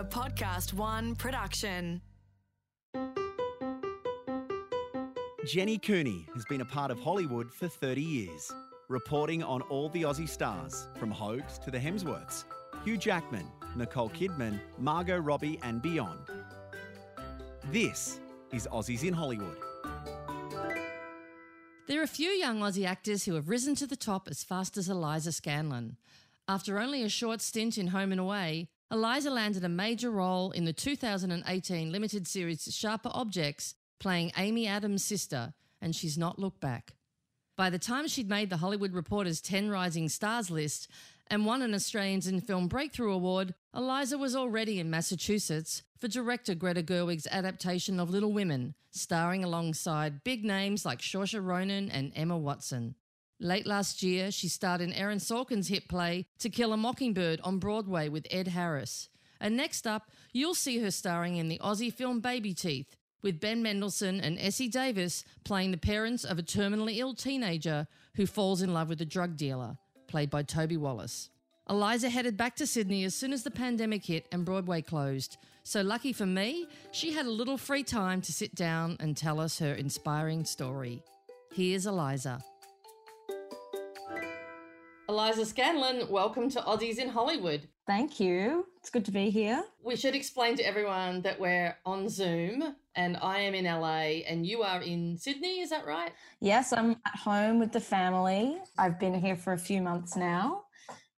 [0.00, 2.00] A Podcast One production.
[5.46, 8.50] Jenny Cooney has been a part of Hollywood for 30 years,
[8.88, 12.44] reporting on all the Aussie stars, from Hoges to the Hemsworths,
[12.82, 13.44] Hugh Jackman,
[13.76, 16.30] Nicole Kidman, Margot Robbie, and beyond.
[17.70, 18.20] This
[18.54, 19.58] is Aussies in Hollywood.
[21.88, 24.78] There are a few young Aussie actors who have risen to the top as fast
[24.78, 25.96] as Eliza Scanlen.
[26.48, 30.64] After only a short stint in Home and Away, Eliza landed a major role in
[30.64, 36.94] the 2018 limited series Sharper Objects, playing Amy Adams' sister, and she's not looked back.
[37.56, 40.88] By the time she'd made the Hollywood Reporter's 10 Rising Stars list
[41.28, 46.56] and won an Australians in Film Breakthrough Award, Eliza was already in Massachusetts for director
[46.56, 52.36] Greta Gerwig's adaptation of Little Women, starring alongside big names like Saoirse Ronan and Emma
[52.36, 52.96] Watson.
[53.42, 57.58] Late last year, she starred in Aaron Sorkin's hit play To Kill a Mockingbird on
[57.58, 59.08] Broadway with Ed Harris.
[59.40, 62.88] And next up, you'll see her starring in the Aussie film Babyteeth,
[63.22, 68.26] with Ben Mendelsohn and Essie Davis playing the parents of a terminally ill teenager who
[68.26, 71.30] falls in love with a drug dealer, played by Toby Wallace.
[71.68, 75.38] Eliza headed back to Sydney as soon as the pandemic hit and Broadway closed.
[75.62, 79.40] So, lucky for me, she had a little free time to sit down and tell
[79.40, 81.02] us her inspiring story.
[81.54, 82.42] Here's Eliza.
[85.10, 87.66] Eliza Scanlen, welcome to Aussies in Hollywood.
[87.84, 88.66] Thank you.
[88.76, 89.64] It's good to be here.
[89.82, 94.46] We should explain to everyone that we're on Zoom and I am in LA and
[94.46, 96.12] you are in Sydney, is that right?
[96.40, 98.58] Yes, I'm at home with the family.
[98.78, 100.62] I've been here for a few months now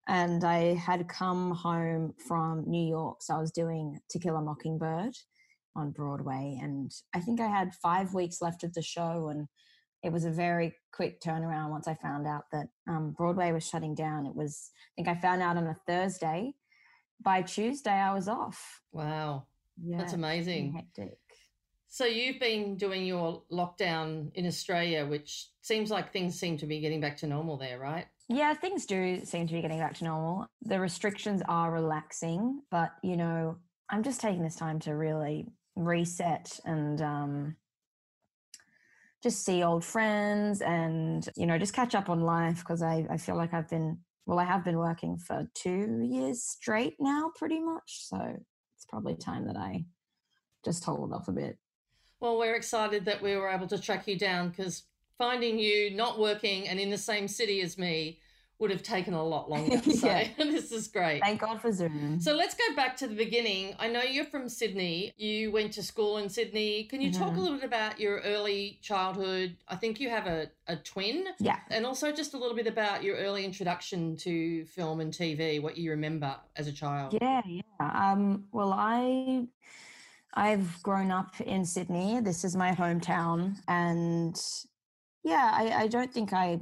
[0.07, 3.25] and I had come home from New York.
[3.25, 5.17] So I was doing To Kill a Mockingbird
[5.75, 9.49] on Broadway and I think I had five weeks left of the show and
[10.03, 13.95] it was a very quick turnaround once I found out that um, Broadway was shutting
[13.95, 14.27] down.
[14.27, 16.55] It was, I think I found out on a Thursday.
[17.23, 18.81] By Tuesday, I was off.
[18.93, 19.47] Wow.
[19.83, 20.73] Yeah, That's amazing.
[20.73, 21.19] Hectic.
[21.89, 26.81] So you've been doing your lockdown in Australia, which seems like things seem to be
[26.81, 28.06] getting back to normal there, right?
[28.28, 30.47] Yeah, things do seem to be getting back to normal.
[30.62, 33.56] The restrictions are relaxing, but you know,
[33.91, 37.56] I'm just taking this time to really reset and um,
[39.22, 43.16] just see old friends and you know just catch up on life because I, I
[43.16, 47.60] feel like i've been well i have been working for two years straight now pretty
[47.60, 48.19] much so
[48.76, 49.84] it's probably time that i
[50.64, 51.58] just hold off a bit.
[52.20, 54.84] Well we're excited that we were able to track you down because
[55.16, 58.20] finding you not working and in the same city as me
[58.60, 60.32] would have taken a lot longer to say.
[60.37, 60.44] yeah.
[60.50, 61.21] this is great.
[61.22, 62.21] Thank God for Zoom.
[62.21, 63.75] So let's go back to the beginning.
[63.78, 65.12] I know you're from Sydney.
[65.16, 66.84] You went to school in Sydney.
[66.84, 67.22] Can you mm-hmm.
[67.22, 69.56] talk a little bit about your early childhood?
[69.66, 71.25] I think you have a, a twin.
[71.38, 71.56] Yeah.
[71.70, 75.78] And also just a little bit about your early introduction to film and TV, what
[75.78, 77.16] you remember as a child.
[77.20, 77.62] Yeah, yeah.
[77.81, 79.47] Um, well, I.
[80.32, 82.20] I've grown up in Sydney.
[82.20, 83.56] This is my hometown.
[83.66, 84.41] And
[85.25, 86.60] yeah, I, I don't think I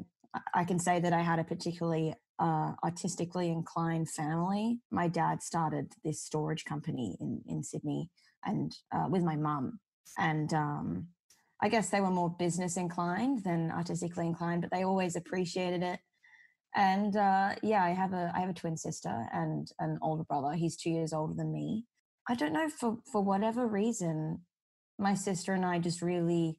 [0.55, 4.78] I can say that I had a particularly uh, artistically inclined family.
[4.91, 8.11] My dad started this storage company in in Sydney,
[8.44, 9.81] and uh, with my mum,
[10.19, 11.09] and um,
[11.61, 15.99] I guess they were more business inclined than artistically inclined, but they always appreciated it.
[16.77, 20.53] And uh, yeah, I have a I have a twin sister and an older brother.
[20.53, 21.84] He's two years older than me.
[22.28, 24.43] I don't know for for whatever reason,
[24.99, 26.59] my sister and I just really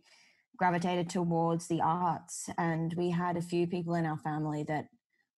[0.60, 2.50] gravitated towards the arts.
[2.58, 4.86] And we had a few people in our family that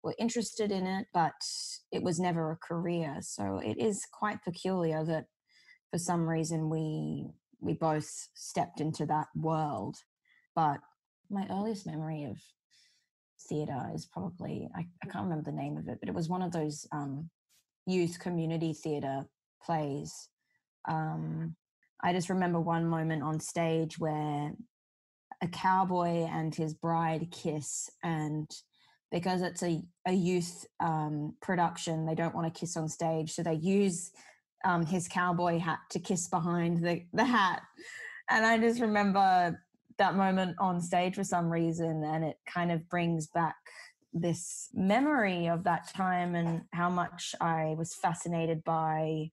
[0.02, 1.34] were interested in it, but
[1.92, 3.18] it was never a career.
[3.20, 5.26] So it is quite peculiar that
[5.92, 7.28] for some reason we
[7.62, 9.96] we both stepped into that world.
[10.56, 10.80] But
[11.28, 12.38] my earliest memory of
[13.48, 16.40] theatre is probably I, I, can't remember the name of it, but it was one
[16.40, 17.28] of those um,
[17.86, 19.26] youth community theatre
[19.62, 20.12] plays.
[20.88, 21.54] Um,
[22.02, 24.52] I just remember one moment on stage where
[25.42, 28.50] a cowboy and his bride kiss and
[29.10, 33.42] because it's a, a youth um, production they don't want to kiss on stage so
[33.42, 34.12] they use
[34.64, 37.62] um, his cowboy hat to kiss behind the, the hat.
[38.28, 39.60] And i just remember
[39.98, 43.56] that moment on stage for some reason and it kind of brings back
[44.12, 49.30] this memory of that time and how much i was fascinated by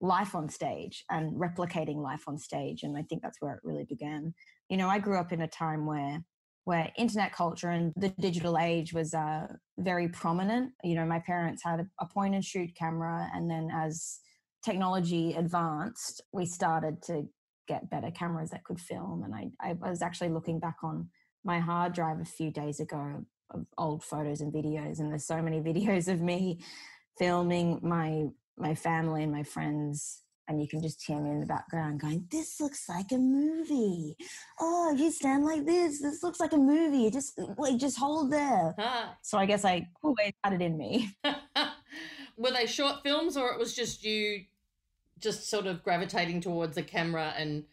[0.00, 3.84] life on stage and replicating life on stage and i think that's where it really
[3.84, 4.34] began.
[4.68, 6.24] You know i grew up in a time where
[6.64, 9.46] where internet culture and the digital age was uh,
[9.78, 10.72] very prominent.
[10.82, 14.20] You know my parents had a, point and shoot camera and then as
[14.64, 17.28] technology advanced we started to
[17.68, 21.08] get better cameras that could film and I, I was actually looking back on
[21.44, 25.42] my hard drive a few days ago of old photos and videos and there's so
[25.42, 26.60] many videos of me
[27.18, 28.24] filming my
[28.56, 32.26] my family and my friends and you can just hear me in the background going,
[32.30, 34.16] "This looks like a movie.
[34.60, 37.10] Oh, you stand like this, this looks like a movie.
[37.10, 39.16] Just wait, just hold there." Ah.
[39.22, 41.10] So I guess I always had it in me.
[42.36, 44.44] Were they short films, or it was just you,
[45.18, 47.64] just sort of gravitating towards the camera and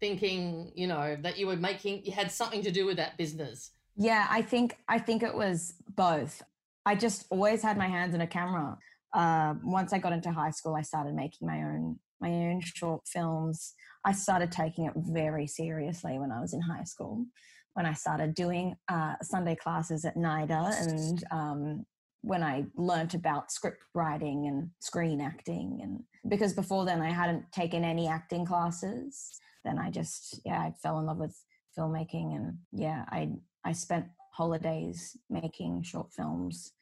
[0.00, 3.70] thinking, you know, that you were making, you had something to do with that business?
[3.96, 6.42] Yeah, I think I think it was both.
[6.84, 8.76] I just always had my hands on a camera
[9.14, 13.02] uh, once I got into high school, I started making my own my own short
[13.06, 13.74] films.
[14.04, 17.26] I started taking it very seriously when I was in high school.
[17.74, 21.86] When I started doing uh, Sunday classes at NIDA, and um,
[22.20, 27.50] when I learnt about script writing and screen acting, and because before then I hadn't
[27.52, 31.36] taken any acting classes, then I just yeah I fell in love with
[31.76, 33.30] filmmaking, and yeah I
[33.64, 36.72] I spent holidays making short films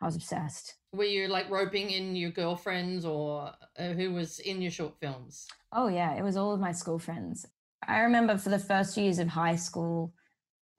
[0.00, 0.74] I was obsessed.
[0.92, 5.46] Were you like roping in your girlfriends or uh, who was in your short films?
[5.72, 7.46] Oh, yeah, it was all of my school friends.
[7.86, 10.12] I remember for the first years of high school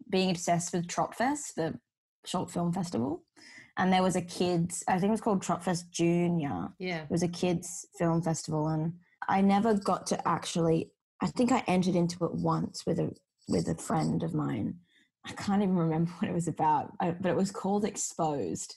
[0.10, 1.80] being obsessed with Tropfest, the
[2.26, 3.24] short film festival.
[3.78, 6.70] And there was a kids, I think it was called Tropfest Junior.
[6.80, 7.04] Yeah.
[7.04, 8.68] It was a kids film festival.
[8.68, 8.94] And
[9.28, 10.92] I never got to actually,
[11.22, 13.12] I think I entered into it once with a
[13.48, 14.76] with a friend of mine.
[15.26, 18.76] I can't even remember what it was about, but it was called Exposed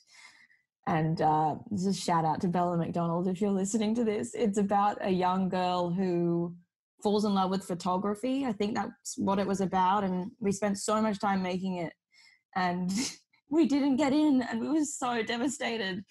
[0.87, 4.35] and uh, this is a shout out to Bella McDonald if you're listening to this.
[4.35, 6.55] It's about a young girl who
[7.03, 8.45] falls in love with photography.
[8.47, 10.05] I think that's what it was about.
[10.05, 11.93] And we spent so much time making it,
[12.57, 12.91] and
[13.51, 16.03] we didn't get in, and we were so devastated.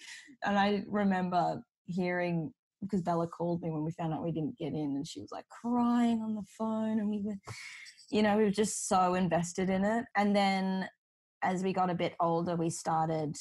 [0.44, 4.72] And I remember hearing because Bella called me when we found out we didn't get
[4.72, 7.36] in, and she was like crying on the phone, and we were,
[8.10, 10.04] you know, we were just so invested in it.
[10.16, 10.88] And then
[11.42, 13.36] as we got a bit older, we started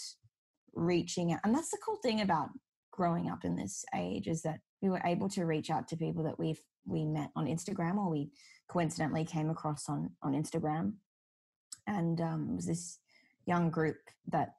[0.80, 1.40] reaching out.
[1.44, 2.50] And that's the cool thing about
[2.92, 6.24] growing up in this age is that we were able to reach out to people
[6.24, 8.30] that we've we met on Instagram or we
[8.68, 10.94] coincidentally came across on on Instagram.
[11.88, 13.00] And um, it was this
[13.46, 13.98] young group
[14.28, 14.56] that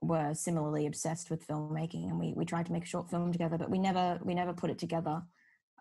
[0.00, 3.58] were similarly obsessed with filmmaking and we, we tried to make a short film together
[3.58, 5.22] but we never we never put it together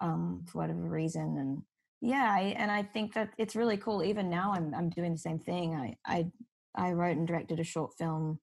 [0.02, 1.62] um, for whatever reason and
[2.02, 5.19] yeah I, and i think that it's really cool even now i'm, I'm doing the
[5.19, 6.31] same thing I, I
[6.75, 8.40] i wrote and directed a short film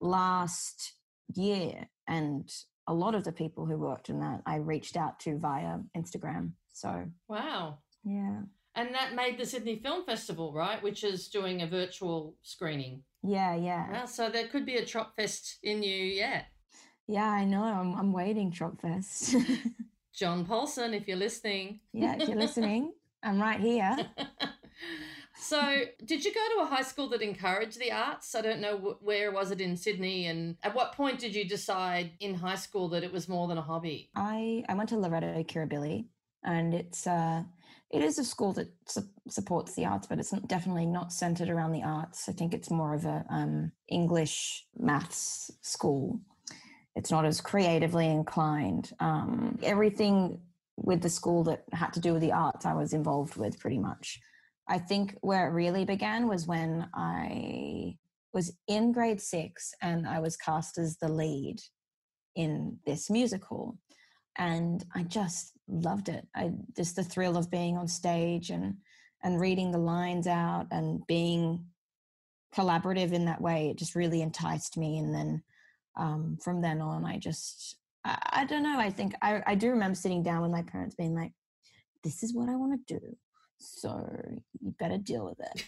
[0.00, 0.94] last
[1.34, 2.50] year and
[2.86, 6.52] a lot of the people who worked in that I reached out to via Instagram.
[6.72, 8.40] So wow, yeah,
[8.74, 10.82] and that made the Sydney Film Festival, right?
[10.82, 13.02] Which is doing a virtual screening.
[13.22, 13.90] Yeah, yeah.
[13.92, 16.46] Wow, so there could be a Tropfest in you yet.
[17.06, 17.64] Yeah, I know.
[17.64, 19.36] I'm I'm waiting Tropfest.
[20.14, 21.80] John Polson, if you're listening.
[21.92, 22.92] yeah, if you're listening,
[23.22, 23.96] I'm right here.
[25.40, 28.34] So, did you go to a high school that encouraged the arts?
[28.34, 32.10] I don't know where was it in Sydney, and at what point did you decide
[32.20, 34.10] in high school that it was more than a hobby?
[34.16, 36.06] I I went to Loreto Kirribilli,
[36.44, 37.44] and it's uh
[37.90, 41.72] it is a school that su- supports the arts, but it's definitely not centered around
[41.72, 42.28] the arts.
[42.28, 46.20] I think it's more of a um, English maths school.
[46.96, 48.92] It's not as creatively inclined.
[49.00, 50.40] Um, everything
[50.76, 53.78] with the school that had to do with the arts, I was involved with pretty
[53.78, 54.20] much.
[54.68, 57.96] I think where it really began was when I
[58.34, 61.60] was in grade six and I was cast as the lead
[62.36, 63.78] in this musical.
[64.36, 66.26] And I just loved it.
[66.36, 68.76] I just the thrill of being on stage and
[69.24, 71.64] and reading the lines out and being
[72.54, 73.70] collaborative in that way.
[73.70, 74.98] It just really enticed me.
[74.98, 75.42] And then
[75.96, 78.78] um, from then on, I just I, I don't know.
[78.78, 81.32] I think I, I do remember sitting down with my parents being like,
[82.04, 83.16] "This is what I want to do
[83.58, 84.08] so
[84.60, 85.64] you better deal with it.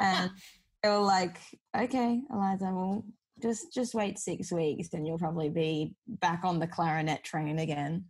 [0.00, 0.30] and
[0.82, 1.38] they were like,
[1.76, 3.04] okay, Eliza, well,
[3.42, 8.04] just just wait six weeks, and you'll probably be back on the clarinet train again.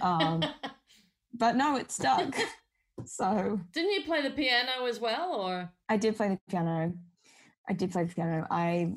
[0.00, 0.42] Um,
[1.34, 2.34] but no, it stuck.
[3.04, 6.94] so didn't you play the piano as well, or I did play the piano.
[7.68, 8.46] I did play the piano.
[8.50, 8.92] I,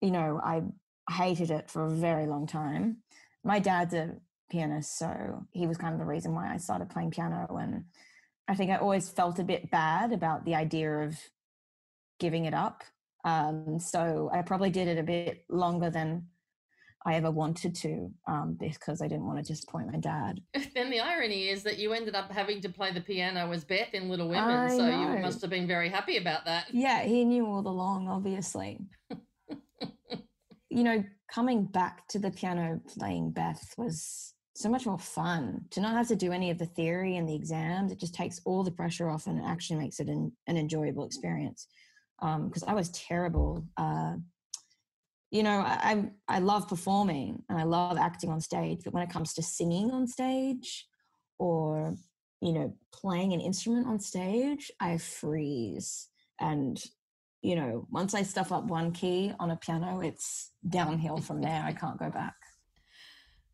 [0.00, 0.62] you know, I
[1.10, 2.98] hated it for a very long time.
[3.44, 4.16] My dad's a
[4.50, 7.84] pianist, so he was kind of the reason why I started playing piano and
[8.48, 11.18] I think I always felt a bit bad about the idea of
[12.18, 12.84] giving it up.
[13.24, 16.26] Um, so I probably did it a bit longer than
[17.04, 20.40] I ever wanted to um, because I didn't want to disappoint my dad.
[20.74, 23.94] Then the irony is that you ended up having to play the piano as Beth
[23.94, 25.14] in Little Women, I so know.
[25.14, 26.66] you must have been very happy about that.
[26.72, 28.80] Yeah, he knew all along, obviously.
[30.68, 35.80] you know, coming back to the piano playing Beth was so much more fun to
[35.80, 37.92] not have to do any of the theory and the exams.
[37.92, 41.04] It just takes all the pressure off and it actually makes it an, an enjoyable
[41.04, 41.68] experience.
[42.18, 44.14] Because um, I was terrible uh,
[45.30, 49.02] you know, I, I I love performing and I love acting on stage, but when
[49.02, 50.86] it comes to singing on stage
[51.38, 51.94] or
[52.40, 56.08] you know playing an instrument on stage, I freeze.
[56.40, 56.82] And
[57.42, 61.62] you know, once I stuff up one key on a piano, it's downhill from there.
[61.64, 62.34] I can't go back.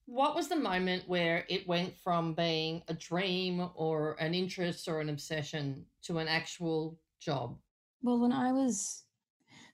[0.06, 5.00] What was the moment where it went from being a dream or an interest or
[5.00, 7.56] an obsession to an actual job?
[8.02, 9.04] Well, when I was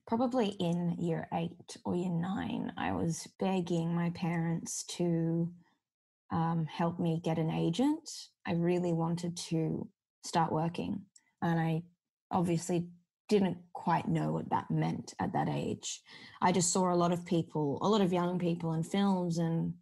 [0.06, 5.50] probably in year eight or year nine, I was begging my parents to
[6.30, 8.08] um, help me get an agent.
[8.46, 9.88] I really wanted to
[10.24, 11.02] start working.
[11.42, 11.82] And I
[12.30, 12.88] obviously
[13.28, 16.02] didn't quite know what that meant at that age.
[16.40, 19.74] I just saw a lot of people, a lot of young people in films, and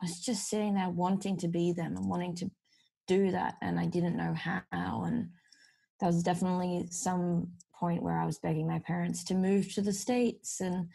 [0.00, 2.50] I was just sitting there wanting to be them and wanting to
[3.06, 3.56] do that.
[3.60, 5.02] And I didn't know how.
[5.04, 5.30] And
[5.98, 9.92] there was definitely some point where I was begging my parents to move to the
[9.92, 10.60] States.
[10.60, 10.88] And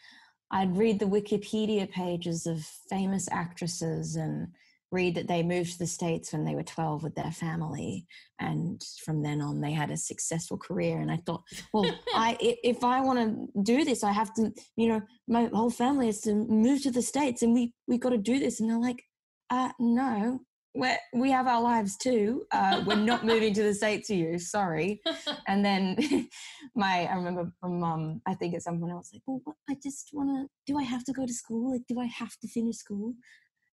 [0.50, 4.48] I'd read the Wikipedia pages of famous actresses and
[4.96, 8.06] read that they moved to the States when they were 12 with their family.
[8.40, 10.98] And from then on, they had a successful career.
[10.98, 11.84] And I thought, well,
[12.14, 16.06] I, if I want to do this, I have to, you know, my whole family
[16.06, 18.58] has to move to the States and we, we got to do this.
[18.58, 19.02] And they're like,
[19.50, 20.40] uh, no,
[20.74, 22.44] we we have our lives too.
[22.52, 25.00] Uh, we're not moving to the States to you, sorry.
[25.46, 25.96] And then
[26.74, 29.56] my, I remember from mum, I think at some point I was like, well, what,
[29.70, 31.72] I just want to, do I have to go to school?
[31.72, 33.14] Like, do I have to finish school?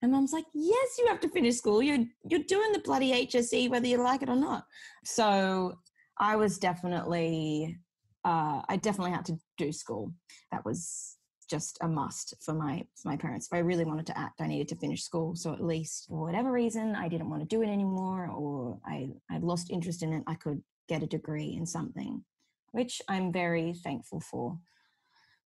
[0.03, 1.81] And mum's like, yes, you have to finish school.
[1.81, 4.65] You're you're doing the bloody HSC whether you like it or not.
[5.05, 5.79] So
[6.17, 7.77] I was definitely,
[8.25, 10.13] uh, I definitely had to do school.
[10.51, 11.17] That was
[11.49, 13.47] just a must for my for my parents.
[13.47, 15.37] If I really wanted to act, I needed to finish school.
[15.37, 19.07] So at least for whatever reason, I didn't want to do it anymore, or I
[19.31, 20.23] I lost interest in it.
[20.27, 22.25] I could get a degree in something,
[22.73, 24.59] which I'm very thankful for,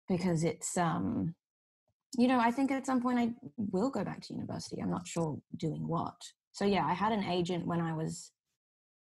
[0.10, 1.36] because it's um
[2.18, 4.82] you know, I think at some point I will go back to university.
[4.82, 6.16] I'm not sure doing what.
[6.52, 8.32] So yeah, I had an agent when I was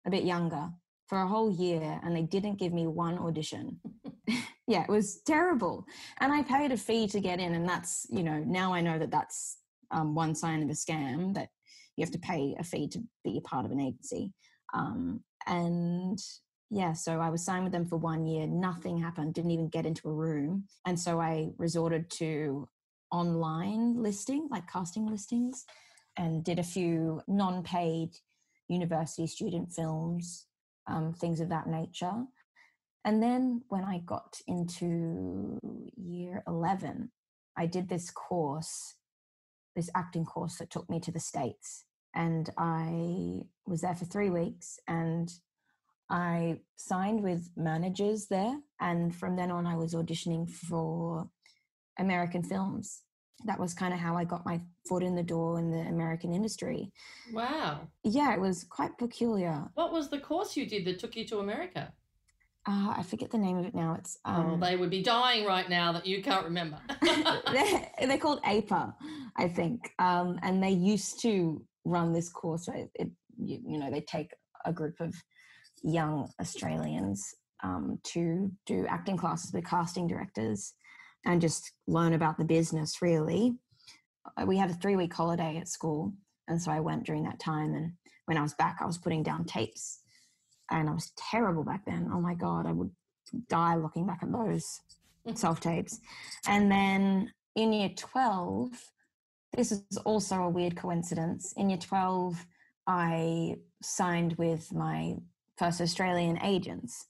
[0.06, 0.70] a bit younger
[1.08, 3.80] for a whole year and they didn't give me one audition.
[4.68, 5.86] yeah, it was terrible.
[6.20, 9.00] And I paid a fee to get in and that's, you know, now I know
[9.00, 9.58] that that's
[9.92, 11.50] um, one sign of a scam that
[11.98, 14.32] you have to pay a fee to be a part of an agency.
[14.74, 16.20] Um, and
[16.70, 18.48] yeah, so I was signed with them for one year.
[18.48, 20.66] Nothing happened, didn't even get into a room.
[20.86, 22.68] And so I resorted to
[23.12, 25.65] online listing, like casting listings,
[26.18, 28.10] and did a few non paid
[28.68, 30.48] university student films,
[30.88, 32.25] um, things of that nature.
[33.03, 35.60] And then when I got into
[35.98, 37.12] year 11,
[37.58, 38.96] I did this course,
[39.75, 41.86] this acting course that took me to the States.
[42.13, 45.32] And I was there for three weeks and
[46.10, 48.56] I signed with managers there.
[48.80, 51.30] And from then on, I was auditioning for
[52.00, 53.02] American films.
[53.46, 56.32] That was kind of how I got my foot in the door in the American
[56.32, 56.92] industry.
[57.34, 57.88] Wow.
[58.04, 59.68] Yeah, it was quite peculiar.
[59.74, 61.92] What was the course you did that took you to America?
[62.68, 63.96] Uh, I forget the name of it now.
[63.98, 66.78] It's oh, um, oh, they would be dying right now that you can't remember.
[67.02, 68.96] they're, they're, called APA,
[69.36, 72.68] I think, um, and they used to run this course.
[72.68, 74.30] It, it you, you, know, they take
[74.64, 75.16] a group of
[75.82, 77.34] young Australians
[77.64, 80.74] um, to do acting classes with casting directors,
[81.25, 83.56] and just learn about the business really.
[84.38, 86.13] Uh, we had a three week holiday at school.
[86.48, 87.74] And so I went during that time.
[87.74, 87.94] And
[88.25, 90.00] when I was back, I was putting down tapes.
[90.70, 92.10] And I was terrible back then.
[92.12, 92.92] Oh my God, I would
[93.50, 94.82] die looking back at those
[95.36, 96.00] self tapes.
[96.48, 98.70] And then in year 12,
[99.56, 101.54] this is also a weird coincidence.
[101.58, 102.46] In year 12,
[102.88, 105.16] I signed with my
[105.58, 107.08] first Australian agents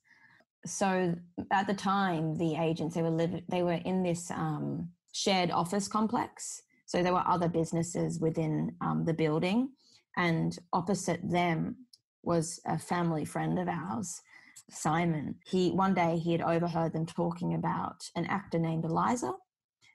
[0.65, 1.15] so
[1.51, 5.87] at the time, the agents they were living, they were in this um, shared office
[5.87, 6.61] complex.
[6.85, 9.69] So there were other businesses within um, the building,
[10.17, 11.87] and opposite them
[12.23, 14.21] was a family friend of ours,
[14.69, 15.35] Simon.
[15.45, 19.33] He one day he had overheard them talking about an actor named Eliza.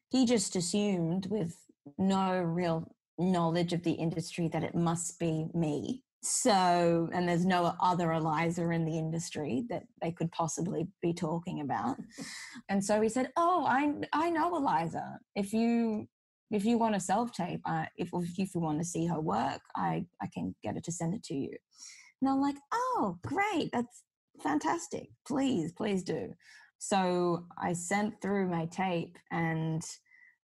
[0.08, 1.54] He just assumed, with
[1.99, 7.75] no real knowledge of the industry, that it must be me so, and there's no
[7.80, 11.97] other Eliza in the industry that they could possibly be talking about.
[12.68, 15.21] And so he said, "Oh, I I know Eliza.
[15.35, 16.09] If you
[16.50, 17.61] if you want a self tape,
[17.97, 21.14] if if you want to see her work, I I can get her to send
[21.14, 21.56] it to you."
[22.21, 23.71] And I'm like, "Oh, great!
[23.73, 24.02] That's
[24.42, 25.09] fantastic.
[25.26, 26.35] Please, please do."
[26.78, 29.83] So I sent through my tape, and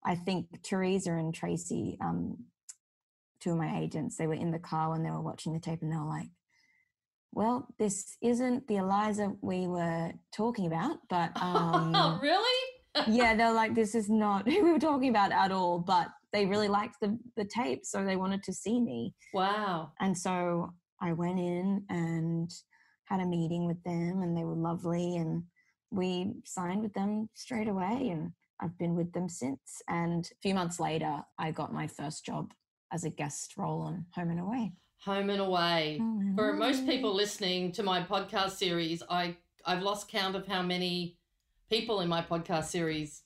[0.04, 2.36] I think Teresa and Tracy um,
[3.42, 5.82] two of my agents, they were in the car when they were watching the tape
[5.82, 6.28] and they were like,
[7.32, 12.68] well, this isn't the Eliza we were talking about, but um, really?
[13.08, 15.78] yeah, they're like, this is not who we were talking about at all.
[15.78, 19.14] But they really liked the the tape, so they wanted to see me.
[19.34, 19.92] Wow.
[20.00, 20.70] And so
[21.00, 22.50] I went in and
[23.06, 25.42] had a meeting with them, and they were lovely, and
[25.90, 29.82] we signed with them straight away, and I've been with them since.
[29.88, 32.52] And a few months later, I got my first job
[32.92, 34.72] as a guest role on Home and Away.
[35.04, 35.98] Home and away.
[35.98, 40.46] Home and For most people listening to my podcast series, I I've lost count of
[40.46, 41.16] how many
[41.70, 43.22] people in my podcast series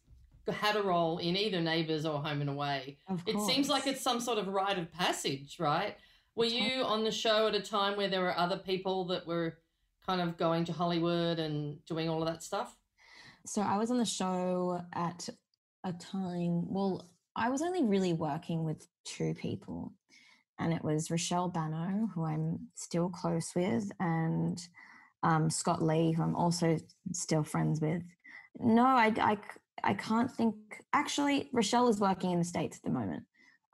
[0.48, 2.98] had a role in either Neighbours or Home and Away.
[3.08, 5.96] Of It seems like it's some sort of rite of passage, right?
[6.34, 9.58] Were you on the show at a time where there were other people that were
[10.06, 12.76] kind of going to Hollywood and doing all of that stuff?
[13.44, 15.28] So I was on the show at
[15.82, 19.92] a time, well, I was only really working with two people,
[20.58, 24.60] and it was Rochelle Bano, who I'm still close with, and
[25.22, 26.78] um, Scott Lee, who I'm also
[27.12, 28.02] still friends with.
[28.58, 29.38] No, I
[29.84, 30.56] I can't think.
[30.92, 33.24] Actually, Rochelle is working in the States at the moment.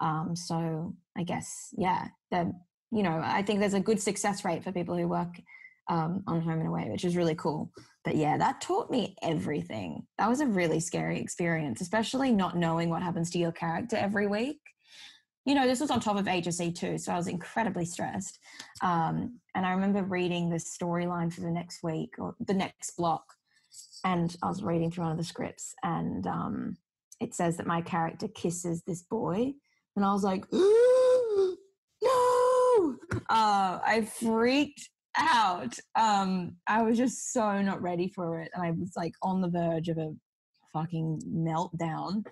[0.01, 2.53] Um, so I guess, yeah, the,
[2.91, 5.41] you know, I think there's a good success rate for people who work
[5.89, 7.71] um, on Home and Away, which is really cool.
[8.05, 10.07] But yeah, that taught me everything.
[10.19, 14.27] That was a really scary experience, especially not knowing what happens to your character every
[14.27, 14.61] week.
[15.45, 18.39] You know, this was on top of HSC too, so I was incredibly stressed.
[18.81, 23.25] Um, and I remember reading the storyline for the next week or the next block,
[24.05, 26.77] and I was reading through one of the scripts, and um,
[27.21, 29.53] it says that my character kisses this boy,
[29.97, 31.57] and I was like, no!
[33.29, 35.79] Uh, I freaked out.
[35.95, 39.49] Um, I was just so not ready for it, and I was like on the
[39.49, 40.15] verge of a
[40.73, 42.25] fucking meltdown.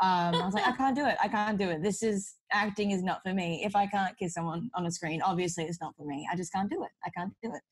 [0.00, 1.16] Um, I was like, I can't do it.
[1.22, 1.82] I can't do it.
[1.82, 3.62] This is acting is not for me.
[3.64, 6.26] If I can't kiss someone on a screen, obviously it's not for me.
[6.30, 6.90] I just can't do it.
[7.04, 7.62] I can't do it.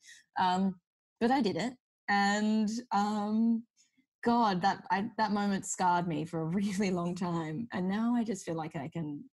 [0.41, 0.75] Um,
[1.19, 1.73] but I did it,
[2.09, 3.63] and um,
[4.23, 7.67] God, that I, that moment scarred me for a really long time.
[7.73, 9.23] And now I just feel like I can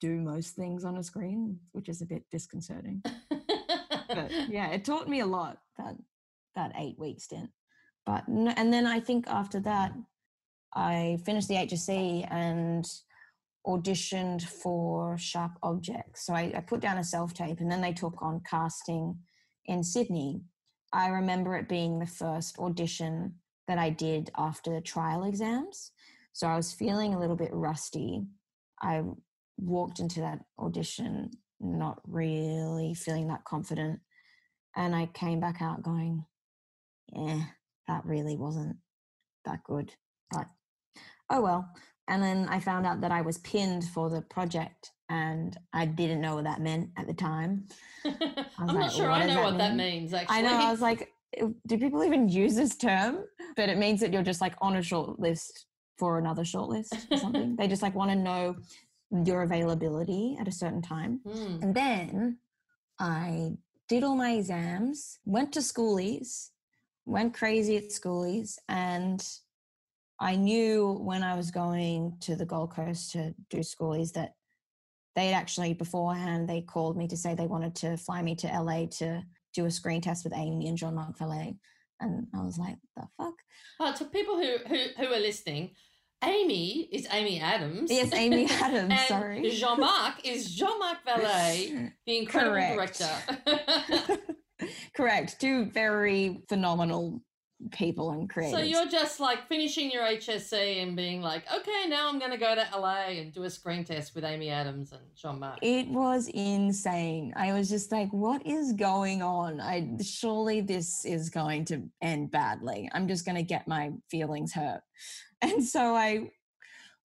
[0.00, 3.02] do most things on a screen, which is a bit disconcerting
[4.14, 5.96] but yeah, it taught me a lot that
[6.54, 7.50] that eight week stint.
[8.06, 9.92] But and then I think after that,
[10.74, 12.84] I finished the HSC and
[13.66, 16.26] auditioned for Sharp Objects.
[16.26, 19.18] So I, I put down a self tape, and then they took on casting
[19.66, 20.42] in Sydney.
[20.92, 23.34] I remember it being the first audition
[23.68, 25.92] that I did after the trial exams.
[26.32, 28.22] So I was feeling a little bit rusty.
[28.80, 29.02] I
[29.58, 34.00] walked into that audition not really feeling that confident.
[34.76, 36.24] And I came back out going,
[37.12, 37.42] yeah,
[37.88, 38.76] that really wasn't
[39.44, 39.92] that good.
[40.30, 40.46] But
[41.28, 41.68] oh well.
[42.08, 46.20] And then I found out that I was pinned for the project and I didn't
[46.20, 47.66] know what that meant at the time.
[48.04, 50.38] I'm was not sure I know that what that means, actually.
[50.38, 51.08] I know, I was like,
[51.40, 53.24] "Uh, do people even use this term?
[53.56, 55.66] But it means that you're just like on a short list
[55.98, 57.56] for another short list or something.
[57.56, 58.56] they just like want to know
[59.10, 61.20] your availability at a certain time.
[61.26, 61.62] Hmm.
[61.62, 62.38] And then
[62.98, 63.52] I
[63.88, 66.50] did all my exams, went to schoolies,
[67.06, 69.26] went crazy at schoolies, and
[70.20, 74.34] I knew when I was going to the Gold Coast to do schoolies that
[75.16, 78.86] they'd actually beforehand they called me to say they wanted to fly me to LA
[78.98, 79.22] to
[79.54, 81.56] do a screen test with Amy and Jean-Marc Vallée.
[82.00, 83.34] And I was like, the fuck?
[83.80, 85.70] Oh, to people who, who who are listening,
[86.22, 87.90] Amy is Amy Adams.
[87.90, 89.50] Yes, Amy Adams, and sorry.
[89.50, 92.98] Jean-Marc is Jean-Marc Vallée, the incredible Correct.
[92.98, 94.18] director.
[94.94, 95.40] Correct.
[95.40, 97.22] Two very phenomenal
[97.72, 98.58] people and creators.
[98.58, 102.36] so you're just like finishing your HSC and being like, okay, now I'm going to
[102.36, 105.58] go to LA and do a screen test with Amy Adams and Jean-Marc.
[105.62, 107.32] It was insane.
[107.36, 109.60] I was just like, what is going on?
[109.60, 112.88] I surely this is going to end badly.
[112.92, 114.80] I'm just going to get my feelings hurt.
[115.42, 116.28] And so I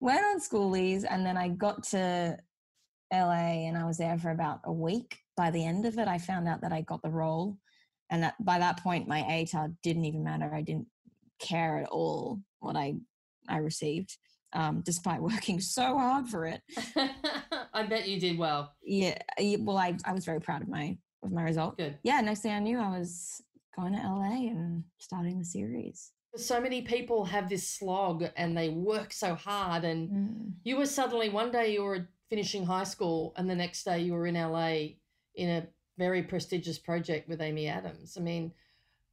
[0.01, 2.39] went on schoolies and then I got to
[3.13, 5.19] LA and I was there for about a week.
[5.37, 7.59] By the end of it, I found out that I got the role.
[8.13, 10.49] And that by that point, my ATAR didn't even matter.
[10.55, 10.87] I didn't
[11.41, 12.97] care at all what I
[13.49, 14.19] I received,
[14.53, 16.61] um, despite working so hard for it
[17.75, 18.75] I bet you did well.
[18.85, 19.17] yeah
[19.61, 21.99] well i i was very proud of my of my result Good.
[22.05, 23.41] yeah next thing i knew i was
[23.77, 28.69] going to la and starting the series So many people have this slog and they
[28.69, 30.53] work so hard and Mm.
[30.65, 34.13] you were suddenly one day you were finishing high school and the next day you
[34.17, 34.77] were in LA
[35.43, 35.61] in a
[36.05, 38.17] very prestigious project with Amy Adams.
[38.19, 38.53] I mean,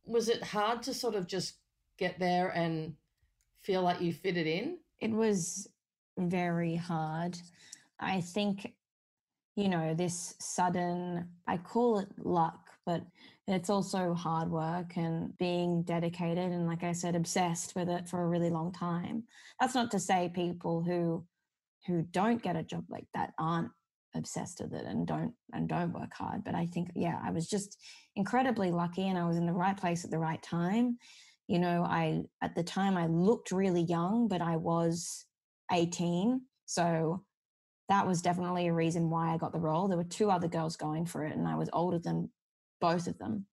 [0.06, 1.56] was it hard to sort of just
[1.98, 2.96] get there and
[3.62, 4.78] feel like you fitted in?
[5.00, 5.68] it was
[6.18, 7.38] very hard
[8.00, 8.74] i think
[9.56, 13.02] you know this sudden i call it luck but
[13.48, 18.22] it's also hard work and being dedicated and like i said obsessed with it for
[18.22, 19.24] a really long time
[19.60, 21.26] that's not to say people who
[21.88, 23.72] who don't get a job like that aren't
[24.16, 27.48] obsessed with it and don't and don't work hard but i think yeah i was
[27.48, 27.78] just
[28.16, 30.98] incredibly lucky and i was in the right place at the right time.
[31.48, 35.26] You know i at the time i looked really young but i was
[35.72, 37.24] 18 so
[37.88, 39.88] that was definitely a reason why i got the role.
[39.88, 42.30] There were two other girls going for it and i was older than
[42.82, 43.46] both of them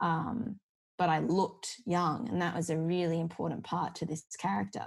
[0.00, 0.58] um,
[0.98, 4.86] but i looked young and that was a really important part to this character.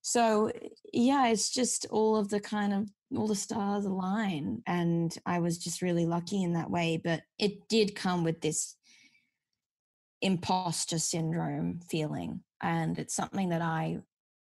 [0.00, 0.50] So
[0.92, 5.58] yeah it's just all of the kind of all the stars align and i was
[5.58, 8.76] just really lucky in that way but it did come with this
[10.20, 13.98] imposter syndrome feeling and it's something that i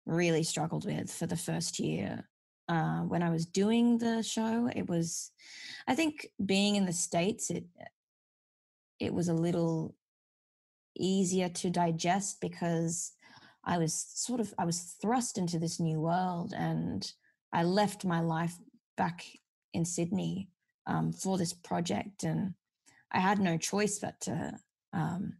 [0.06, 2.28] really struggled with for the first year
[2.68, 4.68] uh, when i was doing the show.
[4.74, 5.30] It was
[5.86, 7.64] i think being in the states it
[8.98, 9.94] it was a little
[10.96, 13.12] easier to digest because
[13.64, 17.10] I was sort of I was thrust into this new world, and
[17.52, 18.54] I left my life
[18.96, 19.24] back
[19.72, 20.48] in Sydney
[20.86, 22.54] um, for this project, and
[23.12, 24.52] I had no choice but to
[24.92, 25.34] um,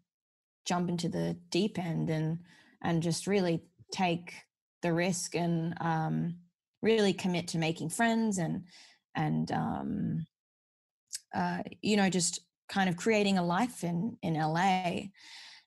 [0.66, 2.38] jump into the deep end and
[2.82, 4.34] and just really take
[4.82, 6.36] the risk and um,
[6.82, 8.64] really commit to making friends and
[9.16, 10.26] and um,
[11.34, 15.08] uh, you know just kind of creating a life in in LA.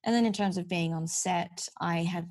[0.04, 2.28] And then in terms of being on set, I had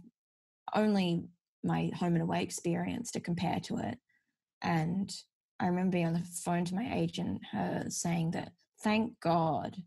[0.76, 1.24] only
[1.64, 3.98] my home and away experience to compare to it.
[4.62, 5.14] And
[5.60, 8.52] I remember being on the phone to my agent, her saying that,
[8.84, 9.78] thank God,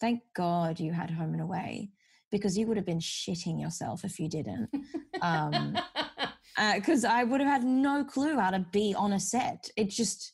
[0.00, 1.90] thank God you had home and away
[2.30, 4.68] because you would have been shitting yourself if you didn't.
[5.20, 5.78] Um,
[6.74, 9.70] because uh, I would have had no clue how to be on a set.
[9.76, 10.32] It just,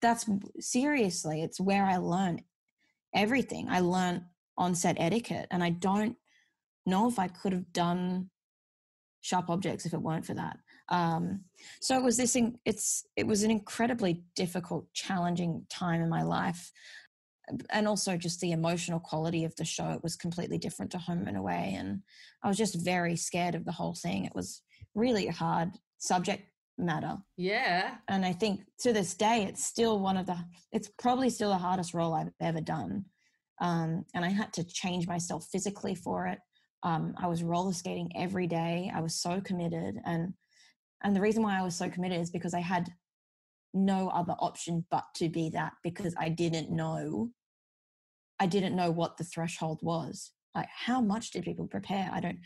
[0.00, 0.28] that's
[0.60, 2.42] seriously, it's where I learned
[3.14, 3.68] everything.
[3.68, 4.22] I learned
[4.56, 6.16] on set etiquette, and I don't
[6.86, 8.30] know if I could have done
[9.24, 10.58] sharp objects if it weren't for that.
[10.90, 11.40] Um,
[11.80, 12.36] so it was this.
[12.64, 16.70] It's it was an incredibly difficult, challenging time in my life,
[17.70, 19.90] and also just the emotional quality of the show.
[19.90, 22.02] It was completely different to Home and Away, and
[22.42, 24.26] I was just very scared of the whole thing.
[24.26, 24.60] It was
[24.94, 26.42] really hard subject
[26.76, 27.16] matter.
[27.38, 27.94] Yeah.
[28.08, 30.36] And I think to this day, it's still one of the.
[30.70, 33.06] It's probably still the hardest role I've ever done.
[33.60, 36.40] Um, and I had to change myself physically for it.
[36.84, 38.92] Um, I was roller skating every day.
[38.94, 40.34] I was so committed, and
[41.02, 42.92] and the reason why I was so committed is because I had
[43.72, 47.30] no other option but to be that because I didn't know.
[48.38, 50.32] I didn't know what the threshold was.
[50.54, 52.10] Like, how much did people prepare?
[52.12, 52.38] I don't.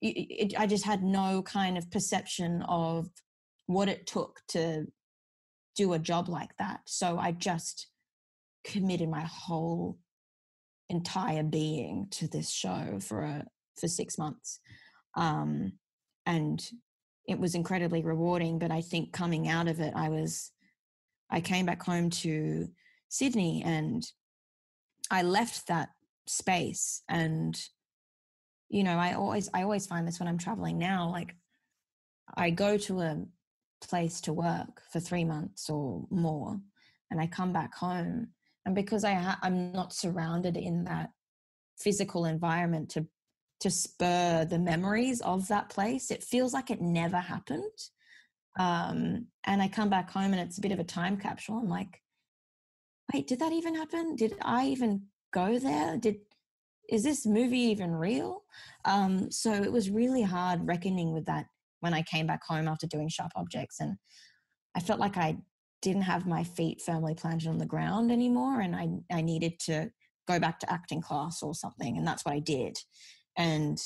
[0.00, 3.08] It, it, I just had no kind of perception of
[3.66, 4.86] what it took to
[5.76, 6.80] do a job like that.
[6.86, 7.88] So I just
[8.64, 9.98] committed my whole
[10.88, 13.46] entire being to this show for a
[13.78, 14.60] for six months.
[15.16, 15.72] Um,
[16.26, 16.62] and
[17.26, 18.58] it was incredibly rewarding.
[18.58, 20.50] But I think coming out of it, I was,
[21.30, 22.68] I came back home to
[23.08, 24.04] Sydney and
[25.10, 25.90] I left that
[26.26, 27.02] space.
[27.08, 27.60] And,
[28.68, 31.34] you know, I always, I always find this when I'm traveling now, like
[32.36, 33.24] I go to a
[33.82, 36.58] place to work for three months or more
[37.10, 38.28] and I come back home.
[38.64, 41.10] And because I ha- I'm not surrounded in that
[41.78, 43.06] physical environment to
[43.62, 46.10] to spur the memories of that place.
[46.10, 47.78] It feels like it never happened.
[48.58, 51.58] Um, and I come back home and it's a bit of a time capsule.
[51.58, 52.02] I'm like,
[53.14, 54.16] wait, did that even happen?
[54.16, 55.96] Did I even go there?
[55.96, 56.16] Did
[56.88, 58.42] is this movie even real?
[58.84, 61.46] Um, so it was really hard reckoning with that
[61.80, 63.96] when I came back home after doing sharp objects, and
[64.74, 65.38] I felt like I
[65.80, 69.90] didn't have my feet firmly planted on the ground anymore, and I I needed to
[70.26, 72.76] go back to acting class or something, and that's what I did.
[73.36, 73.82] And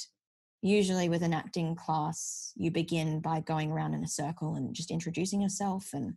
[0.62, 4.90] usually with an acting class, you begin by going around in a circle and just
[4.90, 5.90] introducing yourself.
[5.92, 6.14] And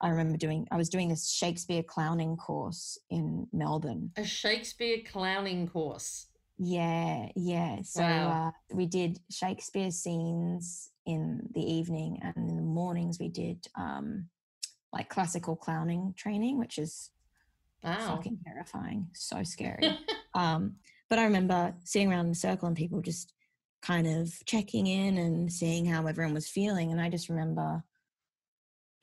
[0.00, 4.10] I remember doing, I was doing this Shakespeare clowning course in Melbourne.
[4.16, 6.26] A Shakespeare clowning course.
[6.58, 7.82] Yeah, yeah.
[7.82, 8.48] So wow.
[8.48, 14.28] uh, we did Shakespeare scenes in the evening, and in the mornings we did um,
[14.92, 17.10] like classical clowning training, which is
[17.84, 18.16] wow.
[18.16, 19.98] fucking terrifying, so scary.
[20.34, 20.76] um,
[21.08, 23.32] but I remember sitting around in a circle and people just
[23.82, 26.92] kind of checking in and seeing how everyone was feeling.
[26.92, 27.82] And I just remember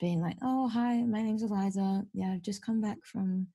[0.00, 2.04] being like, oh, hi, my name's Eliza.
[2.12, 3.46] Yeah, I've just come back from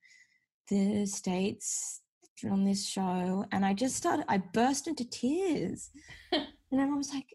[0.70, 2.02] the States
[2.50, 3.46] on this show.
[3.52, 5.92] And I just started, I burst into tears.
[6.32, 7.28] and everyone was like,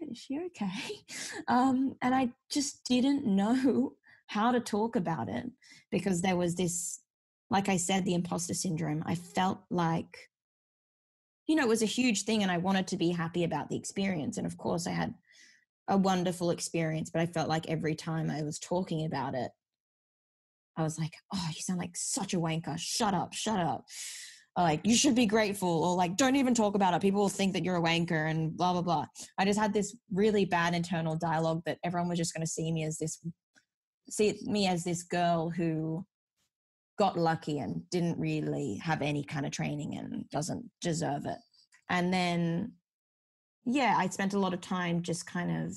[0.00, 0.70] is she okay?
[1.48, 3.94] Um, and I just didn't know
[4.26, 5.50] how to talk about it
[5.90, 7.00] because there was this
[7.50, 9.02] like I said, the imposter syndrome.
[9.06, 10.18] I felt like,
[11.46, 13.76] you know, it was a huge thing and I wanted to be happy about the
[13.76, 14.38] experience.
[14.38, 15.14] And of course, I had
[15.88, 19.50] a wonderful experience, but I felt like every time I was talking about it,
[20.76, 22.78] I was like, oh, you sound like such a wanker.
[22.78, 23.84] Shut up, shut up.
[24.56, 27.02] like, you should be grateful, or like, don't even talk about it.
[27.02, 29.06] People will think that you're a wanker and blah, blah, blah.
[29.38, 32.70] I just had this really bad internal dialogue that everyone was just going to see
[32.72, 33.20] me as this,
[34.08, 36.06] see me as this girl who
[36.98, 41.38] got lucky and didn't really have any kind of training and doesn't deserve it.
[41.90, 42.72] And then,
[43.64, 45.76] yeah, I spent a lot of time just kind of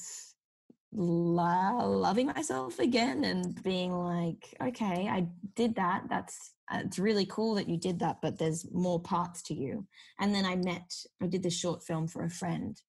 [0.94, 6.04] loving myself again and being like, okay, I did that.
[6.10, 9.86] That's uh, it's really cool that you did that, but there's more parts to you.
[10.20, 12.80] And then I met, I did this short film for a friend,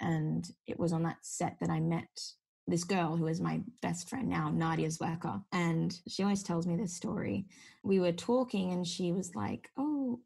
[0.00, 2.20] and it was on that set that I met
[2.66, 5.42] this girl who is my best friend now, Nadia Zwecker.
[5.52, 7.46] And she always tells me this story.
[7.82, 10.20] We were talking, and she was like, Oh,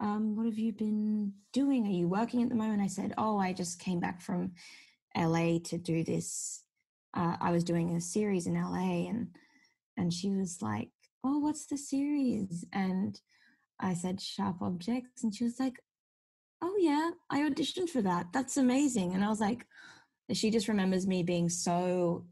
[0.00, 1.86] um, what have you been doing?
[1.86, 2.82] Are you working at the moment?
[2.82, 4.52] I said, Oh, I just came back from
[5.16, 6.64] LA to do this.
[7.14, 9.28] Uh, I was doing a series in LA, and
[9.96, 10.88] and she was like,
[11.22, 13.20] "Oh, what's the series?" And
[13.78, 15.74] I said, "Sharp Objects," and she was like,
[16.62, 18.32] "Oh yeah, I auditioned for that.
[18.32, 19.66] That's amazing." And I was like,
[20.36, 22.26] she just remembers me being so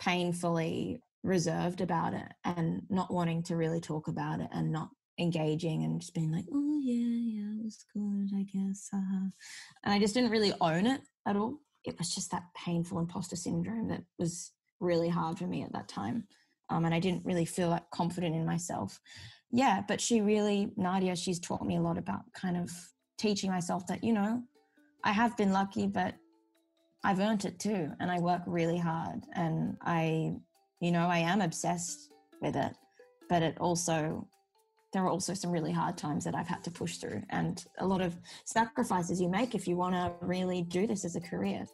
[0.00, 5.84] painfully reserved about it and not wanting to really talk about it and not engaging
[5.84, 8.88] and just being like, oh yeah, yeah, it was good, I guess.
[8.92, 9.28] Uh-huh.
[9.84, 13.36] And I just didn't really own it at all it was just that painful imposter
[13.36, 16.26] syndrome that was really hard for me at that time.
[16.70, 19.00] Um, and I didn't really feel that confident in myself.
[19.50, 22.70] Yeah, but she really, Nadia, she's taught me a lot about kind of
[23.18, 24.42] teaching myself that, you know,
[25.04, 26.14] I have been lucky, but
[27.04, 27.90] I've earned it too.
[28.00, 29.22] And I work really hard.
[29.34, 30.34] And I,
[30.80, 32.72] you know, I am obsessed with it.
[33.28, 34.26] But it also
[34.92, 37.86] there are also some really hard times that I've had to push through and a
[37.86, 41.66] lot of sacrifices you make if you want to really do this as a career.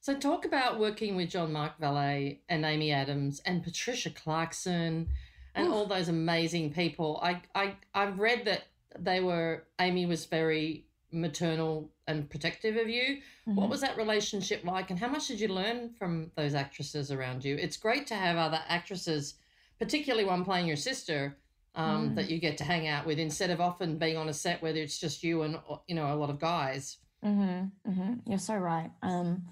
[0.00, 5.06] So, talk about working with Jean-Marc Vallée and Amy Adams and Patricia Clarkson
[5.54, 5.74] and Oof.
[5.74, 7.20] all those amazing people.
[7.22, 8.64] I, I, I've read that
[8.98, 13.18] they were, Amy was very maternal and protective of you.
[13.46, 13.56] Mm-hmm.
[13.56, 17.44] What was that relationship like, and how much did you learn from those actresses around
[17.44, 17.56] you?
[17.56, 19.34] It's great to have other actresses,
[19.78, 21.36] particularly one playing your sister,
[21.74, 22.14] um, mm.
[22.16, 24.78] that you get to hang out with instead of often being on a set whether
[24.78, 26.98] it's just you and you know a lot of guys.
[27.24, 28.12] Mm-hmm, mm-hmm.
[28.26, 28.90] You're so right.
[29.02, 29.44] Um,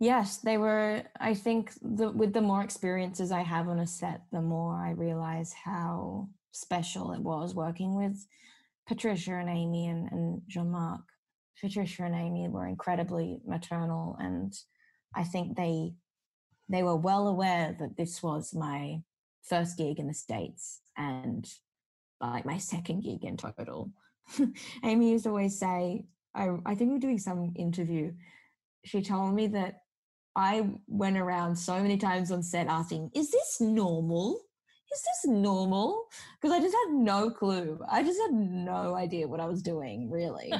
[0.00, 1.02] yes, they were.
[1.20, 4.90] I think the, with the more experiences I have on a set, the more I
[4.90, 8.26] realize how special it was working with
[8.86, 11.02] Patricia and Amy and, and Jean Marc.
[11.60, 14.54] Patricia and Amy were incredibly maternal, and
[15.14, 15.94] I think they
[16.68, 19.00] they were well aware that this was my
[19.42, 21.48] first gig in the states and
[22.20, 23.90] like my second gig in total.
[24.84, 28.12] Amy used to always say, I, I think we are doing some interview.
[28.84, 29.82] She told me that
[30.34, 34.40] I went around so many times on set asking, "Is this normal?"
[34.92, 36.06] Is this normal?
[36.40, 37.78] Because I just had no clue.
[37.90, 40.52] I just had no idea what I was doing, really.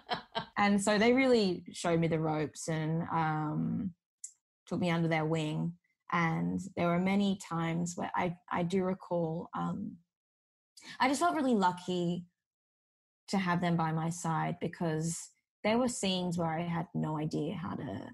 [0.58, 3.92] and so they really showed me the ropes and um,
[4.66, 5.74] took me under their wing.
[6.12, 9.96] And there were many times where I, I do recall, um,
[11.00, 12.24] I just felt really lucky
[13.28, 15.30] to have them by my side because
[15.64, 18.10] there were scenes where I had no idea how to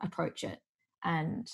[0.00, 0.60] approach it.
[1.04, 1.50] And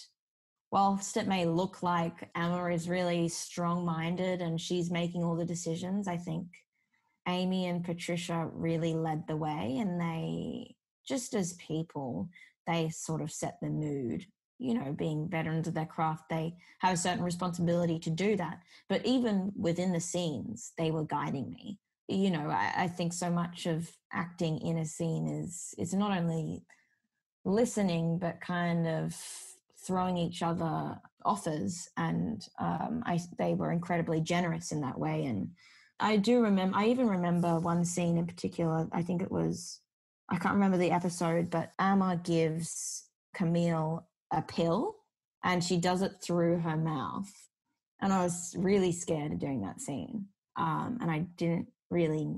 [0.70, 5.44] whilst it may look like Amma is really strong minded and she's making all the
[5.44, 6.46] decisions, I think
[7.29, 10.74] Amy and Patricia really led the way and they,
[11.07, 12.29] just as people,
[12.66, 14.26] they sort of set the mood.
[14.59, 18.61] You know, being veterans of their craft, they have a certain responsibility to do that.
[18.88, 21.79] But even within the scenes, they were guiding me.
[22.09, 26.16] You know, I, I think so much of acting in a scene is is not
[26.16, 26.64] only
[27.44, 29.14] listening, but kind of
[29.87, 35.25] throwing each other offers, and um, I, they were incredibly generous in that way.
[35.25, 35.51] And
[36.01, 38.88] I do remember, I even remember one scene in particular.
[38.92, 39.81] I think it was,
[40.29, 44.96] I can't remember the episode, but Amma gives Camille a pill,
[45.44, 47.31] and she does it through her mouth.
[48.01, 52.29] And I was really scared of doing that scene, um, and I didn't really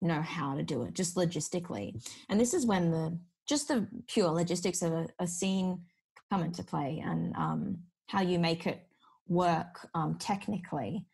[0.00, 2.02] know how to do it, just logistically.
[2.28, 5.80] And this is when the just the pure logistics of a, a scene
[6.30, 8.86] come into play and um, how you make it
[9.26, 11.04] work um, technically.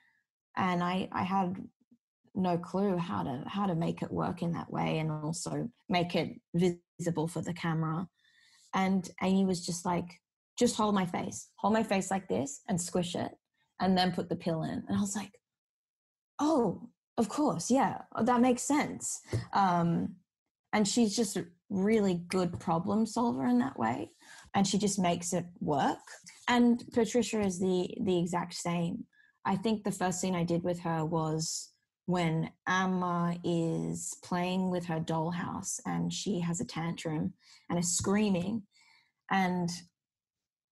[0.56, 1.56] And I, I had
[2.34, 6.16] no clue how to how to make it work in that way and also make
[6.16, 8.08] it visible for the camera.
[8.74, 10.20] And Amy was just like,
[10.58, 13.30] just hold my face, hold my face like this and squish it
[13.80, 14.82] and then put the pill in.
[14.88, 15.32] And I was like,
[16.40, 17.70] oh, of course.
[17.70, 19.20] Yeah, that makes sense.
[19.52, 20.16] Um,
[20.72, 24.10] and she's just a really good problem solver in that way.
[24.54, 25.98] And she just makes it work.
[26.48, 29.04] And Patricia is the the exact same.
[29.44, 31.70] I think the first scene I did with her was
[32.06, 37.32] when Amma is playing with her dollhouse and she has a tantrum
[37.70, 38.62] and is screaming.
[39.30, 39.70] And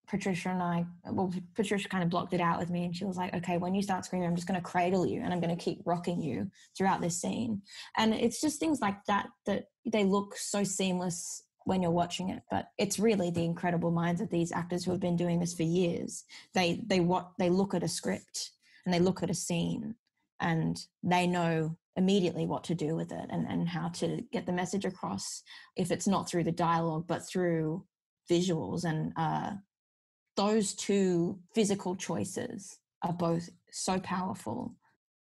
[0.08, 3.16] Patricia and I, well, Patricia kind of blocked it out with me and she was
[3.16, 5.56] like, okay, when you start screaming, I'm just going to cradle you and I'm going
[5.56, 7.62] to keep rocking you throughout this scene.
[7.96, 12.42] And it's just things like that that they look so seamless when you're watching it
[12.50, 15.62] but it's really the incredible minds of these actors who have been doing this for
[15.62, 16.24] years.
[16.54, 18.50] They they what they look at a script
[18.84, 19.94] and they look at a scene
[20.40, 24.52] and they know immediately what to do with it and, and how to get the
[24.52, 25.42] message across.
[25.76, 27.84] If it's not through the dialogue but through
[28.30, 29.52] visuals and uh,
[30.36, 34.74] those two physical choices are both so powerful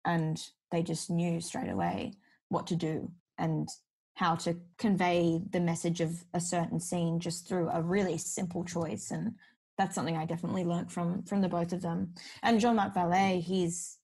[0.05, 0.41] and
[0.71, 2.13] they just knew straight away
[2.49, 3.67] what to do and
[4.15, 9.11] how to convey the message of a certain scene just through a really simple choice
[9.11, 9.33] and
[9.77, 12.13] that's something i definitely learned from from the both of them.
[12.43, 13.97] And jean-marc vallée he's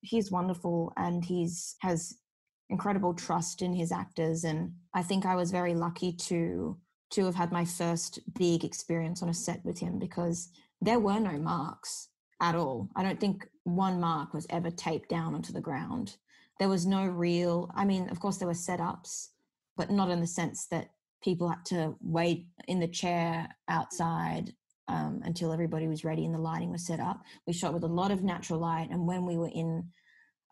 [0.00, 2.14] he's wonderful and he's has
[2.68, 6.76] incredible trust in his actors and i think i was very lucky to
[7.10, 10.48] to have had my first big experience on a set with him because
[10.80, 12.08] there were no marks
[12.40, 12.88] at all.
[12.96, 16.16] I don't think one mark was ever taped down onto the ground.
[16.58, 19.28] There was no real i mean of course there were setups
[19.76, 20.90] but not in the sense that
[21.22, 24.52] people had to wait in the chair outside
[24.88, 27.22] um, until everybody was ready and the lighting was set up.
[27.46, 29.88] We shot with a lot of natural light, and when we were in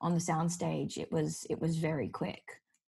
[0.00, 2.42] on the soundstage, it was it was very quick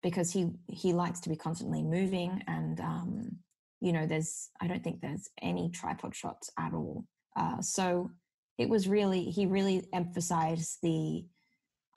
[0.02, 3.38] because he he likes to be constantly moving, and um,
[3.82, 7.06] you know, there's I don't think there's any tripod shots at all.
[7.36, 8.10] Uh, so
[8.58, 11.26] it was really he really emphasized the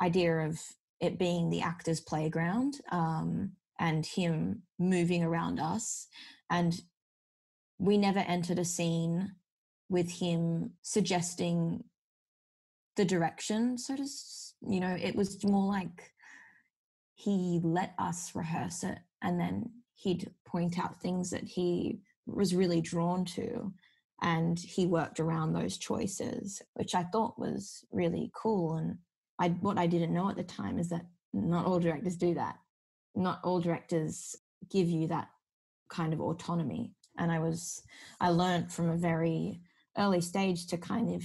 [0.02, 0.60] idea of
[1.00, 6.06] it being the actor's playground um, and him moving around us
[6.50, 6.82] and
[7.78, 9.32] we never entered a scene
[9.88, 11.82] with him suggesting
[12.96, 14.06] the direction so to
[14.68, 16.12] you know it was more like
[17.14, 22.80] he let us rehearse it and then he'd point out things that he was really
[22.80, 23.72] drawn to
[24.22, 28.98] and he worked around those choices which i thought was really cool and
[29.38, 32.56] i what i didn't know at the time is that not all directors do that
[33.14, 34.36] not all directors
[34.70, 35.28] give you that
[35.88, 36.92] kind of autonomy.
[37.18, 37.82] And i was
[38.20, 39.60] i learned from a very
[39.98, 41.24] early stage to kind of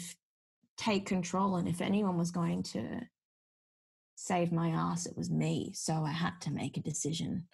[0.77, 3.01] take control and if anyone was going to
[4.15, 5.71] save my ass it was me.
[5.73, 7.47] So i had to make a decision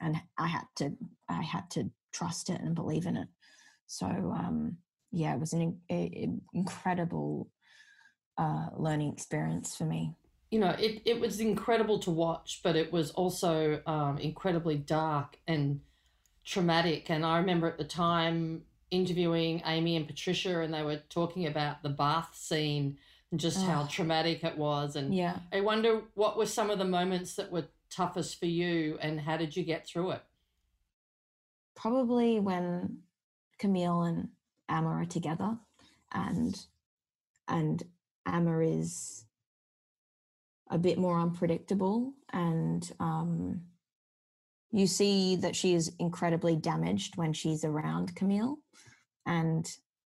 [0.00, 0.92] and i had to
[1.28, 3.28] i had to trust it and believe in it.
[3.86, 4.76] So um
[5.10, 7.50] yeah it was an in, incredible
[8.38, 10.14] uh learning experience for me
[10.54, 15.36] you know, it, it was incredible to watch, but it was also um, incredibly dark
[15.48, 15.80] and
[16.44, 17.10] traumatic.
[17.10, 21.82] And I remember at the time interviewing Amy and Patricia, and they were talking about
[21.82, 22.98] the bath scene
[23.32, 23.62] and just oh.
[23.62, 24.94] how traumatic it was.
[24.94, 28.96] And yeah, I wonder what were some of the moments that were toughest for you,
[29.00, 30.22] and how did you get through it?
[31.74, 32.98] Probably when
[33.58, 34.28] Camille and
[34.68, 35.56] Amma are together,
[36.12, 36.64] and
[37.48, 37.82] and
[38.24, 39.24] Amma is
[40.70, 43.60] a bit more unpredictable and um,
[44.74, 48.58] you see that she is incredibly damaged when she's around Camille.
[49.24, 49.70] And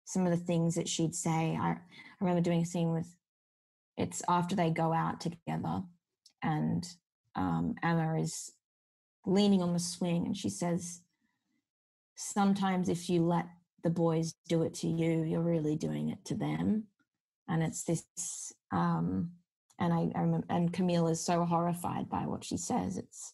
[0.05, 1.77] some of the things that she'd say I, I
[2.21, 3.13] remember doing a scene with
[3.97, 5.81] it's after they go out together
[6.41, 6.87] and
[7.35, 8.51] um, Amma is
[9.25, 11.01] leaning on the swing and she says
[12.15, 13.47] sometimes if you let
[13.83, 16.85] the boys do it to you you're really doing it to them.
[17.47, 19.31] And it's this um,
[19.79, 22.97] and I, I remember, and Camille is so horrified by what she says.
[22.97, 23.33] It's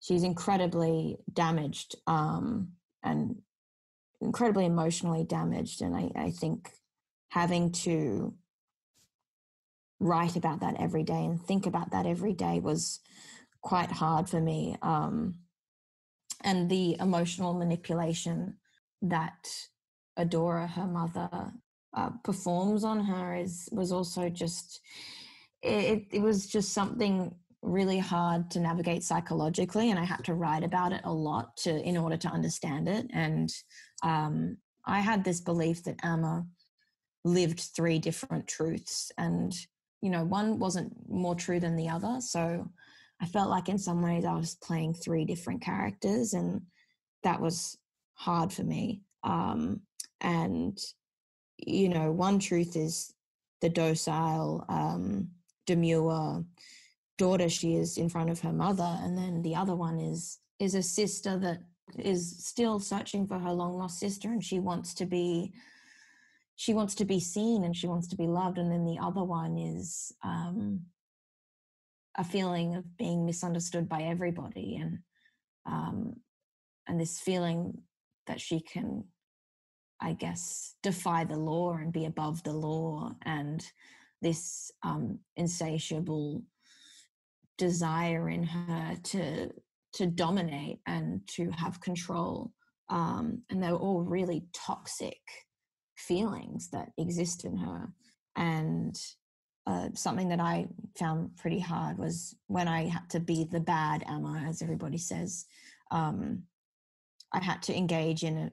[0.00, 2.72] she's incredibly damaged um,
[3.02, 3.36] and
[4.20, 6.70] incredibly emotionally damaged, and I, I think
[7.28, 8.34] having to
[10.00, 13.00] write about that every day and think about that every day was
[13.62, 14.76] quite hard for me.
[14.82, 15.36] Um,
[16.42, 18.56] and the emotional manipulation
[19.02, 19.48] that
[20.18, 21.52] Adora, her mother,
[21.94, 24.80] uh, performs on her is was also just
[25.62, 30.64] it, it was just something really hard to navigate psychologically and i had to write
[30.64, 33.50] about it a lot to in order to understand it and
[34.02, 36.44] um, i had this belief that amma
[37.24, 39.54] lived three different truths and
[40.00, 42.68] you know one wasn't more true than the other so
[43.20, 46.60] i felt like in some ways i was playing three different characters and
[47.22, 47.78] that was
[48.14, 49.80] hard for me um,
[50.20, 50.80] and
[51.58, 53.14] you know one truth is
[53.60, 55.28] the docile um
[55.66, 56.44] demure
[57.18, 60.74] daughter she is in front of her mother and then the other one is is
[60.74, 61.58] a sister that
[61.98, 65.52] is still searching for her long lost sister and she wants to be
[66.56, 68.58] she wants to be seen and she wants to be loved.
[68.58, 70.82] And then the other one is um
[72.16, 74.98] a feeling of being misunderstood by everybody and
[75.66, 76.14] um
[76.86, 77.82] and this feeling
[78.26, 79.04] that she can
[79.98, 83.72] i guess defy the law and be above the law and
[84.22, 86.42] this um insatiable
[87.58, 89.50] desire in her to
[89.92, 92.52] to dominate and to have control
[92.88, 95.20] um and they're all really toxic
[95.96, 97.92] feelings that exist in her
[98.36, 98.98] and
[99.66, 100.66] uh, something that I
[100.98, 105.46] found pretty hard was when I had to be the bad Amma, as everybody says.
[105.90, 106.42] Um,
[107.32, 108.50] I had to engage in a,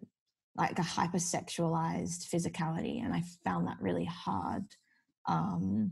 [0.56, 4.66] like a hypersexualized physicality, and I found that really hard
[5.30, 5.92] um,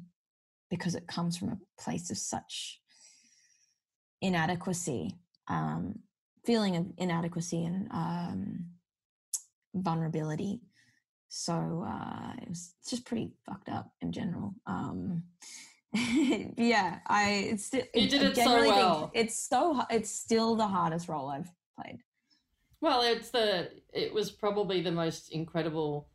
[0.69, 2.81] because it comes from a place of such
[4.21, 5.15] inadequacy,
[5.47, 5.99] um,
[6.45, 8.65] feeling of inadequacy and um,
[9.73, 10.61] vulnerability
[11.29, 14.53] so uh, it was just pretty fucked up in general.
[14.65, 15.23] Um,
[15.93, 19.11] yeah, I it's still you did it so well.
[19.13, 21.99] It's so it's still the hardest role I've played.
[22.81, 26.09] Well, it's the it was probably the most incredible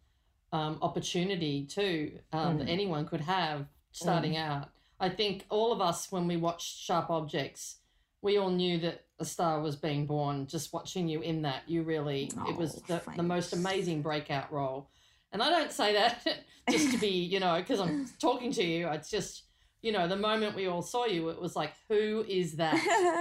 [0.52, 2.58] um, opportunity too um, mm.
[2.58, 4.44] that anyone could have starting mm.
[4.44, 4.68] out.
[5.00, 7.78] I think all of us, when we watched Sharp Objects,
[8.20, 10.46] we all knew that a star was being born.
[10.46, 14.52] Just watching you in that, you really oh, it was the, the most amazing breakout
[14.52, 14.90] role.
[15.32, 16.26] And I don't say that
[16.70, 18.88] just to be, you know, because I'm talking to you.
[18.88, 19.44] It's just,
[19.80, 22.76] you know, the moment we all saw you, it was like, who is that?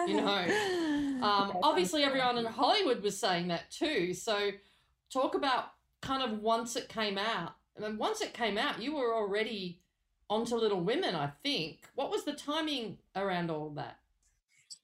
[0.08, 4.14] You know, um, obviously everyone in Hollywood was saying that too.
[4.14, 4.52] So
[5.12, 5.66] talk about
[6.02, 7.56] kind of once it came out.
[7.76, 9.80] And then once it came out, you were already
[10.30, 11.88] onto Little Women, I think.
[11.95, 13.97] What was the timing around all that?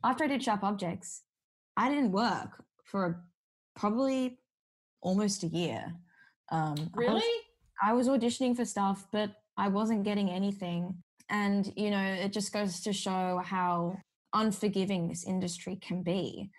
[0.04, 1.24] After I did Sharp Objects,
[1.76, 3.24] I didn't work for
[3.76, 4.40] probably
[5.02, 5.94] almost a year.
[6.52, 7.22] Um, really?
[7.82, 10.96] I was, I was auditioning for stuff, but I wasn't getting anything.
[11.30, 13.98] And, you know, it just goes to show how
[14.34, 16.50] unforgiving this industry can be.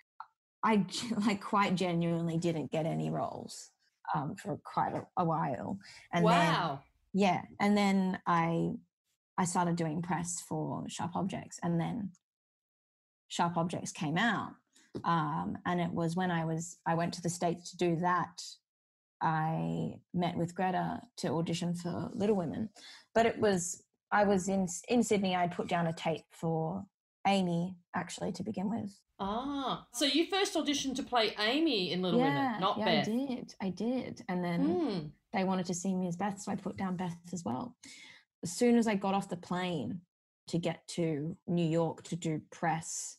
[0.62, 0.84] I
[1.26, 3.70] like quite genuinely didn't get any roles
[4.14, 5.78] um, for quite a, a while.
[6.12, 6.80] And wow.
[7.14, 7.42] Then, yeah.
[7.60, 8.72] And then I
[9.36, 12.10] I started doing press for Sharp Objects and then
[13.28, 14.52] Sharp Objects came out.
[15.04, 18.42] Um, and it was when I was I went to the States to do that
[19.20, 22.68] I met with Greta to audition for Little Women.
[23.14, 23.82] But it was
[24.12, 25.34] I was in in Sydney.
[25.34, 26.84] I'd put down a tape for
[27.28, 28.90] Amy actually to begin with.
[29.20, 33.08] Ah, so you first auditioned to play Amy in Little yeah, Women, not yeah, Beth.
[33.08, 33.54] I did.
[33.60, 35.10] I did, and then mm.
[35.32, 37.76] they wanted to see me as Beth, so I put down Beth as well.
[38.42, 40.00] As soon as I got off the plane
[40.48, 43.18] to get to New York to do press,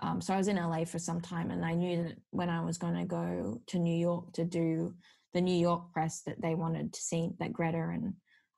[0.00, 2.62] um, so I was in LA for some time, and I knew that when I
[2.62, 4.94] was going to go to New York to do
[5.32, 8.14] the New York press that they wanted to see that Greta and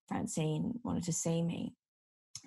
[0.09, 1.75] Francine wanted to see me,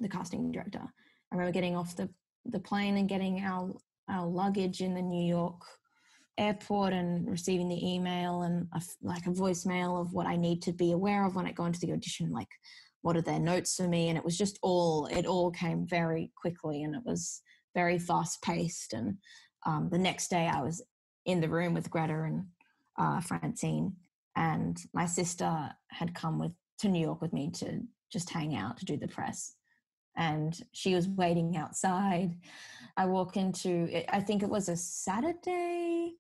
[0.02, 0.82] the casting director.
[0.82, 2.10] I remember getting off the
[2.46, 3.74] the plane and getting our
[4.10, 5.62] our luggage in the New York
[6.38, 10.74] airport and receiving the email and a, like a voicemail of what I need to
[10.74, 12.50] be aware of when I go into the audition, like
[13.02, 16.32] what are their notes for me, and it was just all it all came very
[16.40, 17.42] quickly and it was
[17.74, 18.94] very fast paced.
[18.94, 19.18] And
[19.66, 20.84] um, the next day, I was
[21.26, 22.46] in the room with Greta and
[22.98, 23.94] uh, Francine,
[24.36, 27.80] and my sister had come with to New York with me to
[28.12, 29.55] just hang out to do the press
[30.18, 32.36] and she was waiting outside.
[32.98, 36.14] I walk into I think it was a Saturday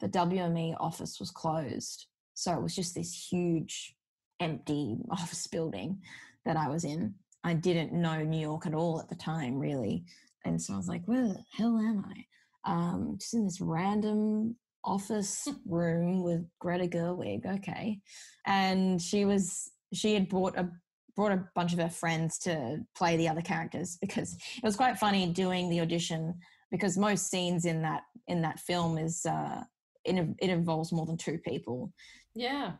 [0.00, 2.06] the WME office was closed.
[2.34, 3.94] So it was just this huge
[4.40, 6.00] empty office building
[6.44, 7.14] that I was in.
[7.44, 10.04] I didn't know New York at all at the time really.
[10.44, 12.24] And so I was like where the hell am I?
[12.64, 17.46] Um, just in this random office room with Greta Gerwig.
[17.46, 18.00] Okay,
[18.46, 20.70] and she was she had brought a
[21.18, 24.96] brought a bunch of her friends to play the other characters because it was quite
[24.96, 26.32] funny doing the audition
[26.70, 29.60] because most scenes in that in that film is uh
[30.04, 31.92] it, it involves more than two people.
[32.36, 32.74] Yeah.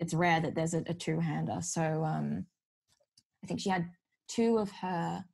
[0.00, 1.60] It's rare that there's a, a two-hander.
[1.60, 2.46] So um
[3.44, 3.88] i think she had
[4.26, 5.24] two of her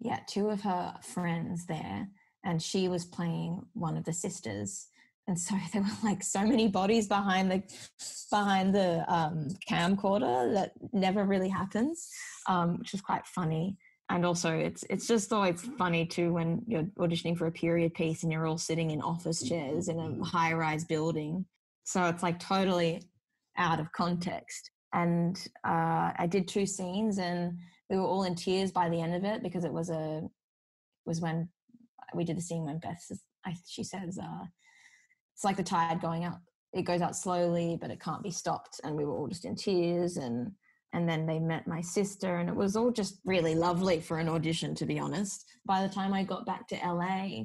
[0.00, 2.08] yeah two of her friends there
[2.42, 4.86] and she was playing one of the sisters
[5.28, 7.62] and so there were like so many bodies behind the
[8.30, 12.10] behind the um, camcorder that never really happens,
[12.48, 13.76] um, which is quite funny.
[14.08, 18.22] And also, it's it's just always funny too when you're auditioning for a period piece
[18.22, 21.44] and you're all sitting in office chairs in a high rise building.
[21.84, 23.02] So it's like totally
[23.56, 24.70] out of context.
[24.92, 27.58] And uh, I did two scenes, and
[27.90, 30.22] we were all in tears by the end of it because it was a
[31.04, 31.48] was when
[32.14, 34.44] we did the scene when Beth says, I, she says, uh,
[35.36, 36.40] "It's like the tide going out.
[36.72, 39.54] It goes out slowly, but it can't be stopped." And we were all just in
[39.54, 40.52] tears, and
[40.92, 44.30] and then they met my sister, and it was all just really lovely for an
[44.30, 45.44] audition, to be honest.
[45.66, 47.44] By the time I got back to LA,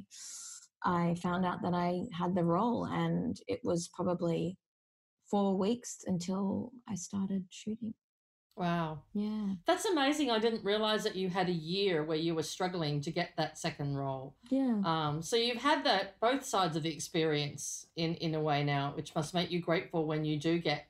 [0.84, 4.58] I found out that I had the role, and it was probably
[5.30, 7.94] four weeks until I started shooting.
[8.56, 9.00] Wow.
[9.14, 9.54] Yeah.
[9.66, 10.30] That's amazing.
[10.30, 13.58] I didn't realize that you had a year where you were struggling to get that
[13.58, 14.36] second role.
[14.50, 14.82] Yeah.
[14.86, 18.94] Um, so you've had that both sides of the experience in in a way now,
[18.96, 20.86] which must make you grateful when you do get,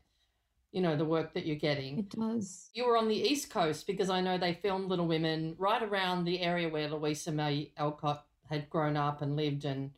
[0.71, 1.99] you know, the work that you're getting.
[1.99, 2.69] It does.
[2.73, 6.25] You were on the East Coast because I know they filmed Little Women right around
[6.25, 9.91] the area where Louisa May Alcott had grown up and lived, and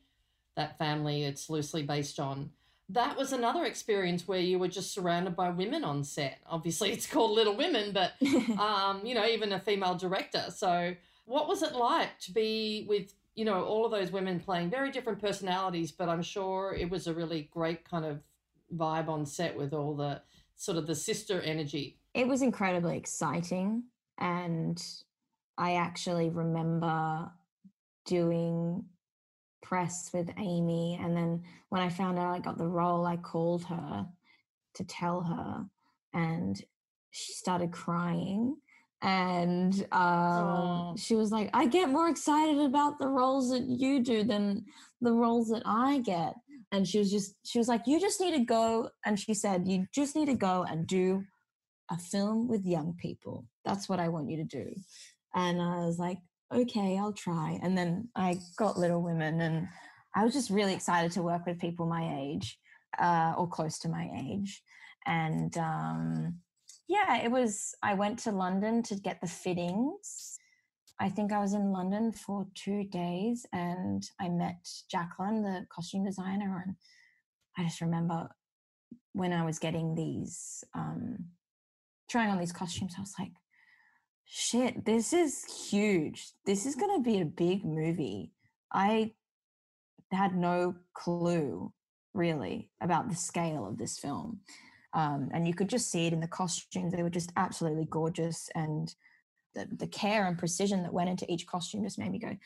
[0.55, 2.51] that family it's loosely based on
[2.93, 6.39] that was another experience where you were just surrounded by women on set.
[6.47, 8.13] Obviously, it's called Little Women, but
[8.59, 10.45] um, you know, even a female director.
[10.49, 14.69] So, what was it like to be with you know all of those women playing
[14.69, 15.91] very different personalities?
[15.91, 18.21] But I'm sure it was a really great kind of
[18.75, 20.21] vibe on set with all the
[20.55, 21.97] sort of the sister energy.
[22.13, 23.83] It was incredibly exciting,
[24.19, 24.81] and
[25.57, 27.31] I actually remember
[28.05, 28.85] doing
[29.63, 30.99] press with Amy.
[31.01, 34.05] And then when I found out I got the role, I called her
[34.75, 35.65] to tell her,
[36.13, 36.61] and
[37.11, 38.57] she started crying.
[39.01, 44.23] And um, she was like, I get more excited about the roles that you do
[44.23, 44.65] than
[45.01, 46.35] the roles that I get.
[46.71, 48.89] And she was just, she was like, You just need to go.
[49.05, 51.23] And she said, You just need to go and do
[51.91, 53.45] a film with young people.
[53.65, 54.73] That's what I want you to do.
[55.35, 56.19] And I was like,
[56.53, 57.59] okay, I'll try.
[57.61, 59.67] And then I got Little Women, and
[60.15, 62.57] I was just really excited to work with people my age
[62.99, 64.61] uh, or close to my age.
[65.05, 66.35] And um,
[66.87, 70.37] yeah, it was, I went to London to get the fittings.
[70.99, 76.05] I think I was in London for two days and I met Jacqueline, the costume
[76.05, 76.63] designer.
[76.65, 76.75] And
[77.57, 78.29] I just remember
[79.13, 81.25] when I was getting these, um,
[82.09, 83.31] trying on these costumes, I was like,
[84.25, 86.31] shit, this is huge.
[86.45, 88.31] This is going to be a big movie.
[88.71, 89.13] I
[90.11, 91.71] had no clue
[92.13, 94.39] really about the scale of this film.
[94.93, 96.93] Um, and you could just see it in the costumes.
[96.93, 98.49] They were just absolutely gorgeous.
[98.53, 98.93] And
[99.55, 102.37] the, the care and precision that went into each costume just made me go,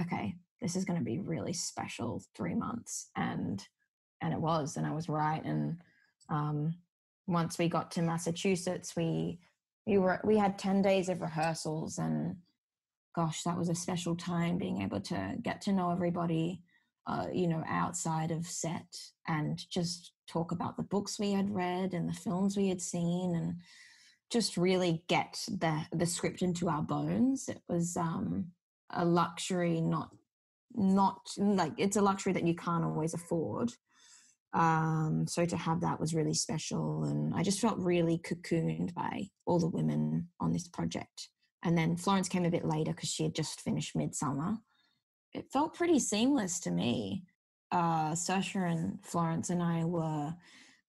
[0.00, 3.10] okay, this is going to be really special three months.
[3.16, 3.66] And,
[4.22, 5.44] and it was, and I was right.
[5.44, 5.78] And
[6.28, 6.76] um,
[7.26, 9.40] once we got to Massachusetts, we
[9.86, 12.36] we were we had 10 days of rehearsals and
[13.14, 16.62] gosh that was a special time being able to get to know everybody
[17.06, 18.96] uh, you know outside of set
[19.28, 23.34] and just talk about the books we had read and the films we had seen
[23.34, 23.56] and
[24.30, 27.48] just really get the the script into our bones.
[27.48, 28.46] It was um
[28.90, 30.10] a luxury not
[30.74, 33.72] not like it's a luxury that you can't always afford
[34.54, 37.04] um, so to have that was really special.
[37.04, 41.28] And I just felt really cocooned by all the women on this project.
[41.64, 44.58] And then Florence came a bit later because she had just finished Midsommar.
[45.32, 47.24] It felt pretty seamless to me.
[47.72, 48.14] Uh,
[48.54, 50.32] and Florence and I were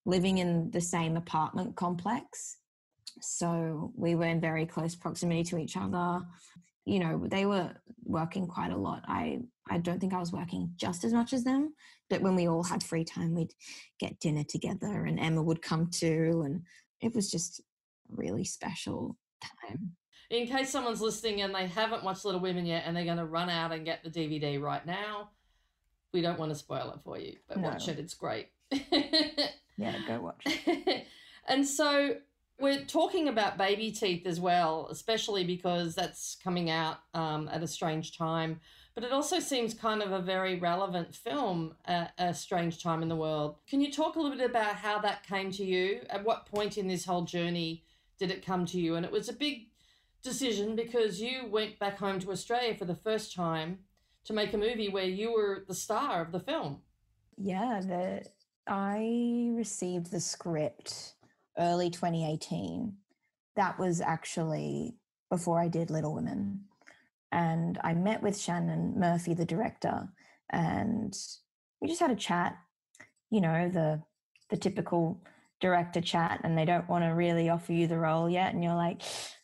[0.05, 2.57] living in the same apartment complex.
[3.21, 6.21] So we were in very close proximity to each other.
[6.85, 7.71] You know, they were
[8.03, 9.03] working quite a lot.
[9.07, 11.73] I I don't think I was working just as much as them,
[12.09, 13.53] but when we all had free time, we'd
[13.99, 16.43] get dinner together and Emma would come too.
[16.45, 16.61] And
[17.01, 17.63] it was just a
[18.09, 19.95] really special time.
[20.29, 23.25] In case someone's listening and they haven't watched Little Women yet and they're going to
[23.25, 25.29] run out and get the DVD right now,
[26.13, 27.69] we don't want to spoil it for you, but no.
[27.69, 27.99] watch it.
[27.99, 28.49] It's great.
[28.71, 31.07] yeah, go watch it.
[31.47, 32.15] and so
[32.59, 38.17] we're talking about Babyteeth as well, especially because that's coming out um, at a strange
[38.17, 38.59] time
[38.95, 43.09] but it also seems kind of a very relevant film at a strange time in
[43.09, 43.57] the world.
[43.69, 45.99] Can you talk a little bit about how that came to you?
[46.09, 47.83] At what point in this whole journey
[48.17, 48.95] did it come to you?
[48.95, 49.67] And it was a big
[50.23, 53.79] decision because you went back home to Australia for the first time
[54.23, 56.79] to make a movie where you were the star of the film.
[57.37, 58.25] Yeah, the
[58.65, 61.14] I received the script
[61.57, 62.93] early 2018.
[63.55, 64.95] That was actually
[65.29, 66.65] before I did Little Women
[67.35, 70.07] and I met with Shannon Murphy, the director,
[70.49, 71.13] and
[71.81, 72.57] we just had a chat.
[73.29, 74.01] You know, the
[74.49, 75.21] the typical
[75.59, 78.75] director chat, and they don't want to really offer you the role yet, and you're
[78.75, 79.01] like,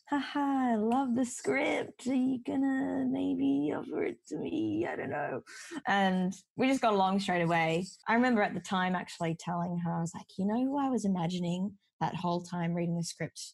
[0.09, 0.39] haha,
[0.71, 2.07] I love the script.
[2.07, 4.87] Are you gonna maybe offer it to me?
[4.89, 5.41] I don't know.
[5.85, 7.85] And we just got along straight away.
[8.07, 10.89] I remember at the time actually telling her, I was like, you know who I
[10.89, 13.53] was imagining that whole time reading the script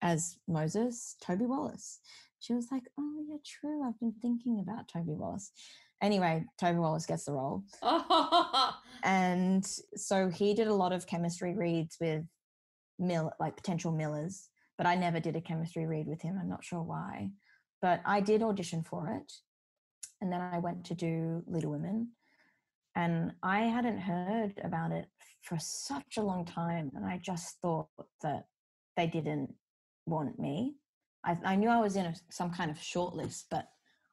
[0.00, 1.16] as Moses?
[1.22, 2.00] Toby Wallace.
[2.40, 3.86] She was like, oh, yeah, true.
[3.86, 5.52] I've been thinking about Toby Wallace.
[6.02, 7.62] Anyway, Toby Wallace gets the role.
[9.04, 9.64] and
[9.94, 12.24] so he did a lot of chemistry reads with
[12.98, 14.48] Milla like potential Millas
[14.82, 16.36] but I never did a chemistry read with him.
[16.40, 17.30] I'm not sure why.
[17.80, 19.32] But I did audition for it.
[20.20, 22.08] And then I went to do Little Women.
[22.94, 25.06] And I hadn't heard about it
[25.42, 26.90] for such a long time.
[26.94, 27.88] And I just thought
[28.22, 28.46] that
[28.96, 29.54] they didn't
[30.06, 30.74] want me.
[31.24, 33.68] I, I knew I was in a, some kind of shortlist, but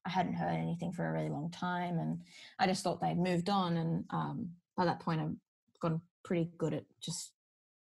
[0.06, 2.00] I hadn't heard anything for a really long time.
[2.00, 2.22] And
[2.58, 3.78] I just thought they'd moved on.
[3.78, 5.36] And um, by that point, I've
[5.82, 7.32] gotten pretty good at just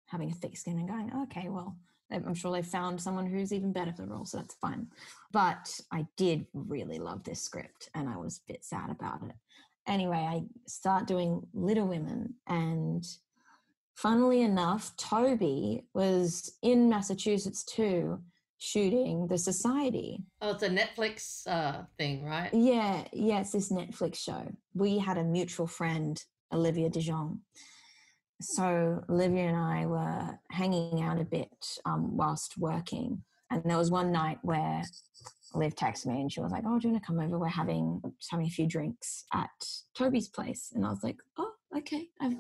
[0.08, 1.78] having a thick skin and going, okay, well,
[2.12, 4.88] I'm sure they found someone who's even better for the role, so that's fine.
[5.32, 9.36] But I did really love this script and I was a bit sad about it.
[9.88, 13.06] Anyway, I start doing Little Women and
[13.96, 18.22] funnily enough, Toby was in Massachusetts too,
[18.58, 20.24] shooting The Society.
[20.42, 22.50] Oh, it's a Netflix uh, thing, right?
[22.54, 24.52] Yeah, yeah, it's this Netflix show.
[24.74, 26.22] We had a mutual friend,
[26.54, 27.40] Olivia DeJonge,
[28.42, 33.92] so Olivia and I were hanging out a bit um, whilst working, and there was
[33.92, 34.84] one night where
[35.54, 37.38] Liv texted me and she was like, "Oh, do you want to come over?
[37.40, 39.50] We're having just having a few drinks at
[39.98, 42.08] Toby's place." And I was like, "Oh, okay.
[42.22, 42.36] I've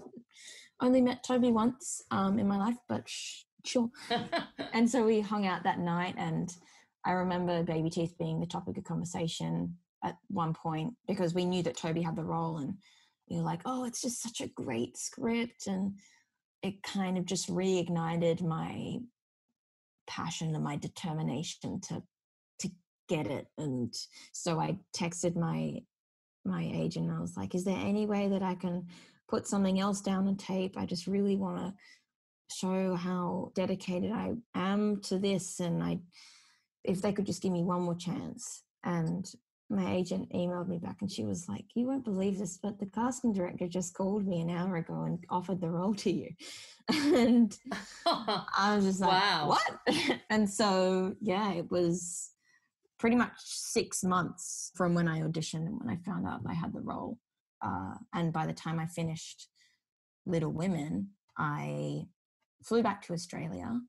[0.82, 3.89] only met Toby once um, in my life, but sh- sure."
[4.74, 6.55] and so we hung out that night, and
[7.05, 11.78] I remember Babyteeth being the topic of conversation at one point because we knew that
[11.78, 12.76] Toby had the role and
[13.28, 15.68] you're like, oh, it's just such a great script.
[15.68, 15.93] And
[16.61, 18.97] it kind of just reignited my
[20.07, 22.03] passion and my determination to
[23.08, 23.47] get it.
[23.58, 23.93] And
[24.32, 25.82] so I texted my
[26.45, 28.88] my agent and I was like, is there any way that I can
[29.30, 30.76] put something else down on tape?
[30.78, 31.74] I just really want to
[32.54, 35.99] show how dedicated I am to this and I
[36.84, 38.64] if they could just give me one more chance.
[38.84, 39.26] And
[39.70, 42.86] my agent emailed me back and she was like, You won't believe this, but the
[42.86, 46.30] casting director just called me an hour ago and offered the role to you.
[46.89, 47.58] and
[48.06, 49.47] I was just like, wow.
[49.47, 50.20] What?
[50.30, 52.33] and so, yeah, it was
[53.04, 56.74] pretty much six months from when I auditioned and when I found out I had
[56.74, 57.18] the role.
[57.62, 59.49] Uh, and by the time I finished
[60.26, 62.04] Little Women, I
[62.64, 63.82] flew back to Australia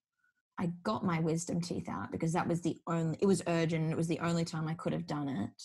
[0.59, 3.91] I got my wisdom teeth out because that was the only, it was urgent.
[3.91, 5.63] It was the only time I could have done it.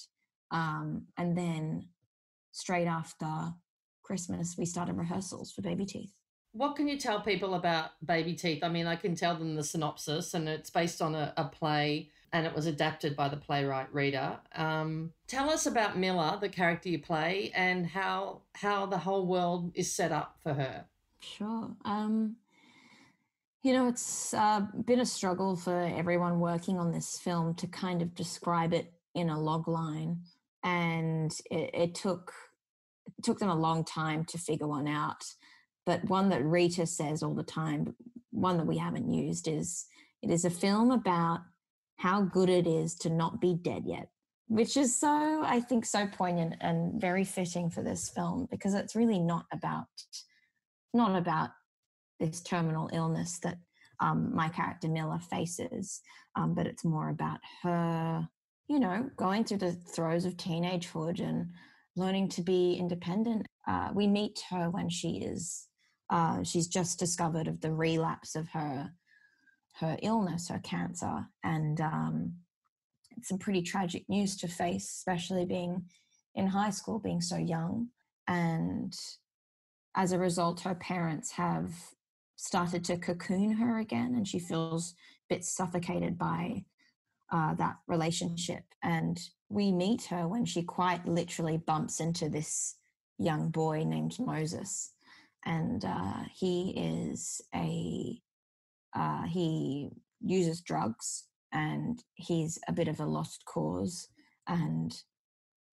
[0.51, 1.89] Um, and then
[2.51, 3.27] straight after
[4.03, 6.11] Christmas, we started rehearsals for Babyteeth.
[6.51, 8.63] What can you tell people about Babyteeth?
[8.63, 12.09] I mean, I can tell them the synopsis, and it's based on a, a play
[12.31, 14.39] and it was adapted by the playwright Rita.
[14.55, 19.71] Um, tell us about Milla, the character you play, and how how the whole world
[19.73, 20.85] is set up for her.
[21.21, 21.71] Sure.
[21.85, 22.37] Um,
[23.63, 28.01] you know, it's uh, been a struggle for everyone working on this film to kind
[28.01, 30.21] of describe it in a log line,
[30.63, 32.33] and it, it took
[33.17, 35.23] it took them a long time to figure one out.
[35.85, 37.95] But one that Rita says all the time,
[38.31, 39.85] one that we haven't used, is
[40.21, 41.39] it is a film about
[41.97, 44.09] how good it is to not be dead yet,
[44.47, 48.95] which is so I think so poignant and very fitting for this film because it's
[48.95, 49.87] really not about
[50.93, 51.51] not about
[52.19, 53.57] this terminal illness that
[53.99, 56.01] um, my character Milla faces,
[56.35, 58.27] um, but it's more about her,
[58.67, 61.47] you know, going through the throes of teenagehood and
[61.95, 63.45] learning to be independent.
[63.67, 65.67] Uh, we meet her when she is,
[66.09, 68.91] uh, she's just discovered of the relapse of her
[69.79, 72.33] her illness, her cancer, and um,
[73.15, 75.85] it's some pretty tragic news to face, especially being
[76.35, 77.87] in high school, being so young,
[78.27, 78.93] and
[79.95, 81.71] as a result, her parents have
[82.35, 84.93] started to cocoon her again and she feels
[85.29, 86.63] a bit suffocated by
[87.31, 88.63] uh, that relationship.
[88.81, 92.75] And we meet her when she quite literally bumps into this
[93.17, 94.91] young boy named moses
[95.45, 98.19] and uh, he is a
[98.95, 99.89] uh, he
[100.21, 104.07] uses drugs and he's a bit of a lost cause
[104.47, 105.03] and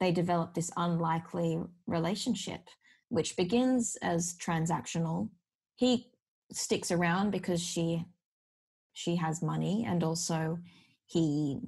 [0.00, 2.68] they develop this unlikely relationship
[3.08, 5.30] which begins as transactional.
[5.76, 6.10] He
[6.52, 8.04] sticks around because she
[8.92, 10.58] she has money and also
[11.06, 11.60] he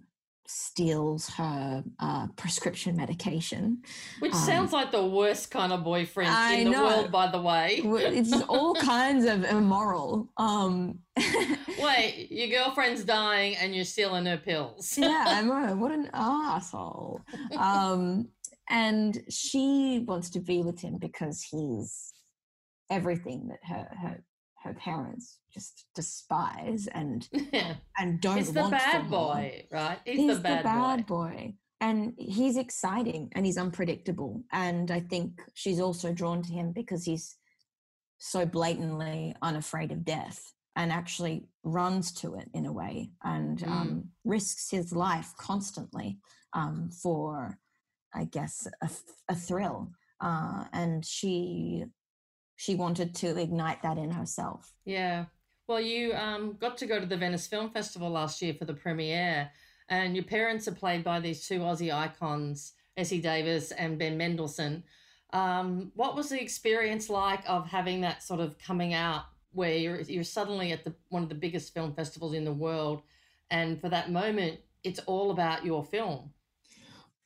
[0.51, 3.83] steals her uh, prescription medication.
[4.21, 6.85] Which Um, sounds like the worst kind of boyfriend I in the know.
[6.87, 7.81] world, by the way.
[7.85, 10.31] It's all kinds of immoral.
[10.39, 11.01] Um,
[11.79, 14.97] Wait, your girlfriend's dying and you're stealing her pills.
[14.99, 15.77] yeah, I know.
[15.77, 17.21] What an asshole.
[17.57, 18.29] Um,
[18.71, 22.13] and she wants to be with him because he's
[22.91, 24.25] everything that her her
[24.69, 27.29] her parents just despise and
[27.99, 29.99] and don't He's the want bad boy, right?
[30.05, 31.15] He's, He's the bad, boy.
[31.17, 31.55] boy.
[31.81, 34.43] And he's exciting and he's unpredictable.
[34.53, 37.37] And I think she's also drawn to him because he's
[38.19, 43.69] so blatantly unafraid of death and actually runs to it in a way and Mm.
[43.71, 46.19] um, risks his life constantly
[46.53, 47.59] um, for,
[48.15, 48.91] I guess, a,
[49.29, 49.93] a thrill.
[50.21, 51.85] Uh, and she
[52.59, 54.73] she wanted to ignite that in herself.
[54.85, 55.27] Yeah.
[55.69, 58.75] Well, you um, got to go to the Venice Film Festival last year for the
[58.75, 59.49] premiere,
[59.89, 64.83] and your parents are played by these two Aussie icons, Essie Davis and Ben Mendelsohn.
[65.33, 70.01] Um, what was the experience like of having that sort of coming out where you're,
[70.01, 73.03] you're suddenly at the one of the biggest film festivals in the world,
[73.53, 76.33] and for that moment, it's all about your film?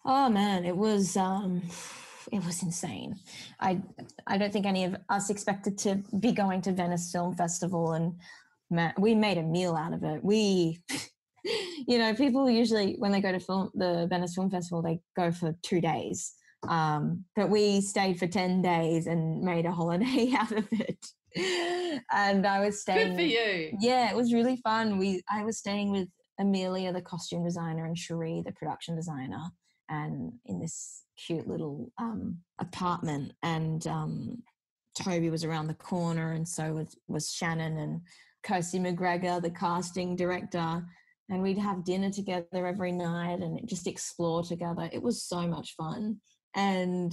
[0.05, 1.63] Oh man, it was um
[2.31, 3.17] it was insane.
[3.61, 3.81] I
[4.27, 8.15] I don't think any of us expected to be going to Venice Film Festival and
[8.71, 10.23] ma- we made a meal out of it.
[10.23, 10.83] We
[11.89, 15.33] you know, people usually when they go to film the Venice Film Festival they go
[15.33, 16.33] for 2 days.
[16.69, 21.07] Um but we stayed for 10 days and made a holiday out of it.
[22.13, 23.77] And I was staying Good for you.
[23.81, 24.99] yeah, it was really fun.
[24.99, 26.09] We I was staying with
[26.39, 29.43] Amelia, the costume designer, and Sherree, the production designer,
[29.93, 33.33] and in this cute little um, apartment.
[33.43, 34.43] And um,
[35.01, 38.01] Toby was around the corner, and so was, was Shannon and
[38.43, 40.83] Kirsty McGregor, the casting director.
[41.29, 44.89] And we'd have dinner together every night and just explore together.
[44.93, 46.17] It was so much fun.
[46.55, 47.13] And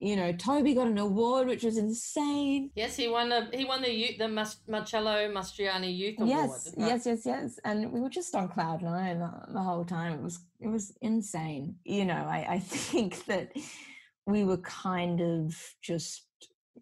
[0.00, 2.70] you know, Toby got an award, which was insane.
[2.74, 6.30] Yes, he won the he won the youth, the Mas- Marcello Mastroianni Youth Award.
[6.30, 7.60] yes yes yes yes.
[7.64, 10.14] And we were just on cloud nine the, the whole time.
[10.14, 11.76] It was it was insane.
[11.84, 12.58] You know I, I
[12.90, 13.52] think that
[14.24, 16.26] we were kind of just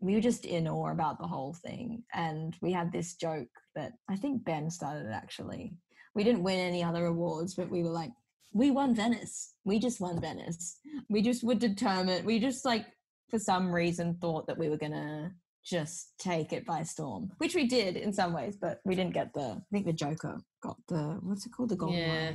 [0.01, 2.05] we were just in awe about the whole thing.
[2.15, 5.75] And we had this joke that i think ben started actually.
[6.15, 8.13] We didn't win any other awards but we were like
[8.53, 9.55] we won venice.
[9.65, 10.79] We just won venice.
[11.11, 12.25] We just were determined.
[12.25, 12.87] We just like
[13.31, 15.33] for some reason thought that we were gonna
[15.65, 19.33] just take it by storm, which we did in some ways, but we didn't get
[19.35, 19.41] the.
[19.41, 22.33] I think the Joker got the what's it called, the Golden Yeah.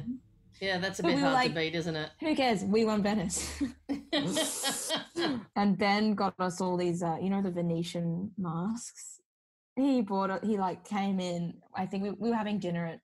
[0.62, 2.12] Yeah, that's a But bit we hard to beat, isn't it?
[2.20, 2.64] Who cares?
[2.64, 3.62] We won Venice,
[5.56, 9.20] and Ben got us all these, uh, you know, the Venetian masks.
[9.76, 10.44] He bought it.
[10.44, 11.56] He like came in.
[11.76, 13.00] I think we, we were having dinner at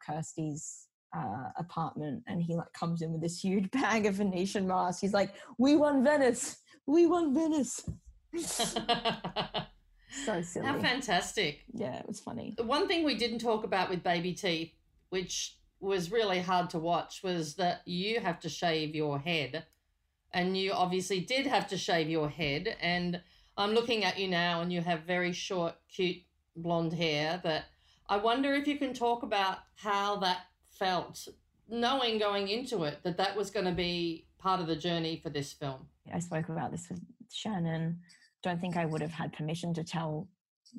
[0.00, 5.00] Kirsty's uh, apartment, and he like comes in with this huge bag of Venetian masks.
[5.00, 6.56] He's like, "We won Venice.
[6.86, 7.88] We won Venice."
[10.24, 10.66] So silly.
[10.66, 11.64] How fantastic.
[11.72, 12.54] yeah, it was funny.
[12.56, 14.72] The one thing we didn't talk about with Babyteeth,
[15.10, 19.64] which was really hard to watch, was that you have to shave your head.
[20.32, 22.76] And you obviously did have to shave your head.
[22.80, 23.20] And
[23.56, 26.22] I'm looking at you now, and you have very short, cute
[26.56, 27.40] blonde hair.
[27.42, 27.64] That
[28.08, 31.26] I wonder if you can talk about how that felt,
[31.68, 35.30] knowing going into it that that was going to be part of the journey for
[35.30, 35.86] this film.
[36.12, 37.00] I spoke about this with
[37.32, 37.98] Shannon.
[38.42, 40.28] Don't think I would have had permission to tell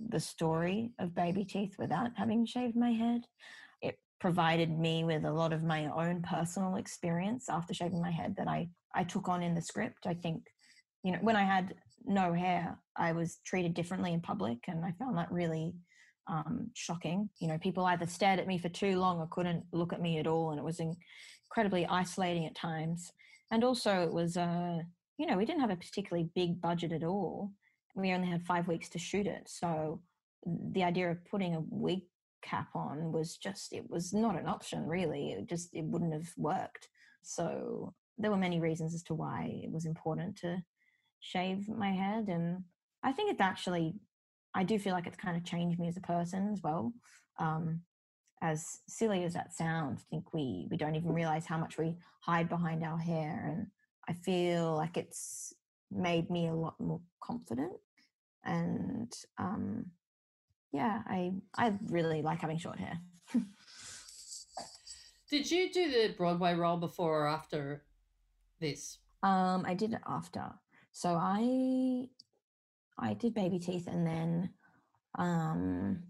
[0.09, 3.21] the story of Babyteeth without having shaved my head.
[3.81, 8.35] It provided me with a lot of my own personal experience after shaving my head
[8.37, 10.05] that I, I took on in the script.
[10.05, 10.43] I think,
[11.03, 11.73] you know, when I had
[12.05, 15.73] no hair, I was treated differently in public, and I found that really
[16.27, 17.29] um, shocking.
[17.39, 20.19] You know, people either stared at me for too long or couldn't look at me
[20.19, 23.11] at all, and it was incredibly isolating at times.
[23.51, 24.79] And also, it was, uh,
[25.17, 27.51] you know, we didn't have a particularly big budget at all.
[27.95, 29.47] We only had five weeks to shoot it.
[29.47, 30.01] So
[30.45, 32.01] the idea of putting a wig
[32.41, 35.31] cap on was just, it was not an option really.
[35.31, 36.87] It just, it wouldn't have worked.
[37.23, 40.61] So there were many reasons as to why it was important to
[41.19, 42.27] shave my head.
[42.27, 42.63] And
[43.03, 43.95] I think it's actually,
[44.53, 46.93] I do feel like it's kind of changed me as a person as well.
[47.39, 47.81] Um,
[48.45, 51.95] as silly as that sounds, I think we we don't even realize how much we
[52.19, 53.67] hide behind our hair, and
[54.07, 55.53] I feel like it's
[55.91, 57.73] made me a lot more confident.
[58.43, 59.87] And um,
[60.71, 62.99] yeah, I I really like having short hair.
[65.29, 67.83] Did you do the Broadway role before or after
[68.61, 68.99] this?
[69.23, 70.53] Um, I did it after.
[70.91, 72.07] So I
[72.97, 74.49] I did Babyteeth and then
[75.17, 76.03] um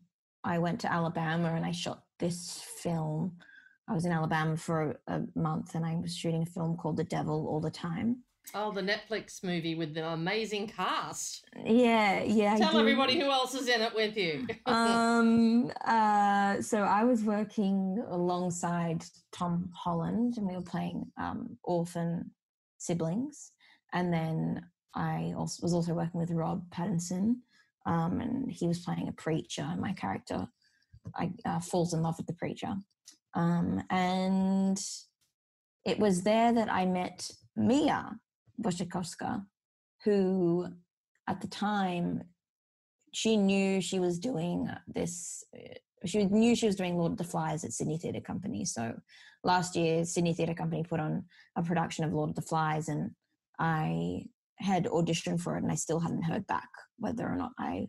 [0.43, 3.37] I went to Alabama and I shot this film
[3.87, 6.97] I was in Alabama for a, a month and I was shooting a film called
[6.97, 8.23] The Devil All the Time.
[8.53, 11.45] Oh, the Netflix movie with the amazing cast.
[11.63, 12.55] Yeah, yeah.
[12.57, 14.47] Tell everybody who else is in it with you.
[14.65, 22.31] um uh so i was working alongside tom holland and we were playing um orphan
[22.77, 23.51] siblings
[23.93, 24.61] and then
[24.95, 27.35] i also was also working with rob pattinson
[27.85, 30.47] um and he was playing a preacher and my character
[31.15, 32.73] i uh, falls in love with the preacher
[33.33, 34.79] um and
[35.85, 38.17] it was there that i met mia
[38.61, 39.45] Wasikowska,
[40.03, 40.67] who
[41.27, 42.23] at the time
[43.13, 45.73] she knew she was doing this uh,
[46.05, 48.65] she knew she was doing lord of the flies at sydney theatre company.
[48.65, 48.93] So
[49.43, 51.25] last year sydney theatre company put on
[51.55, 53.11] a production of lord of the flies and
[53.59, 54.23] i
[54.57, 57.87] had auditioned for it and i still hadn't heard back whether or not i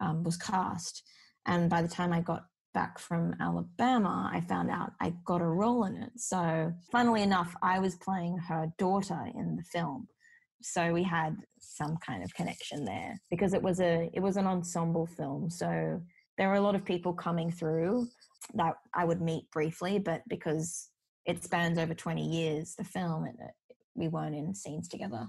[0.00, 1.02] um, was cast
[1.46, 5.46] and by the time i got back from alabama i found out i got a
[5.46, 6.10] role in it.
[6.16, 10.08] So funnily enough i was playing her daughter in the film.
[10.62, 14.46] So we had some kind of connection there because it was a it was an
[14.46, 15.50] ensemble film.
[15.50, 16.00] So
[16.36, 18.08] there were a lot of people coming through
[18.54, 20.90] that i would meet briefly but because
[21.26, 23.46] it spans over 20 years the film it, uh,
[23.94, 25.26] we weren't in scenes together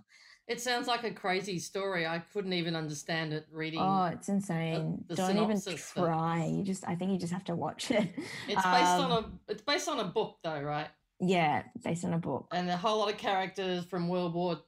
[0.48, 2.06] it sounds like a crazy story.
[2.06, 3.80] I couldn't even understand it reading.
[3.82, 7.34] oh it's insane the don't even synopsis, but- try you just i think you just
[7.34, 8.10] have to watch it
[8.48, 10.88] it's based on um, a it's based on a book though, right?
[11.20, 14.60] yeah based on a book And a whole lot of characters from World War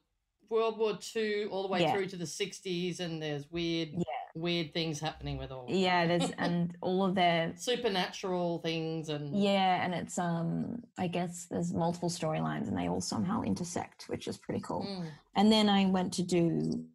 [0.49, 1.93] World War Two all the way Yeah.
[1.93, 4.03] through to the sixties, and there's weird Yeah.
[4.38, 9.83] Weird things happening with all yeah there's and all of their supernatural things and yeah
[9.83, 14.38] and it's um i guess there's multiple storylines and they all somehow intersect which is
[14.38, 15.07] pretty cool Mm.
[15.35, 16.85] And then I went to do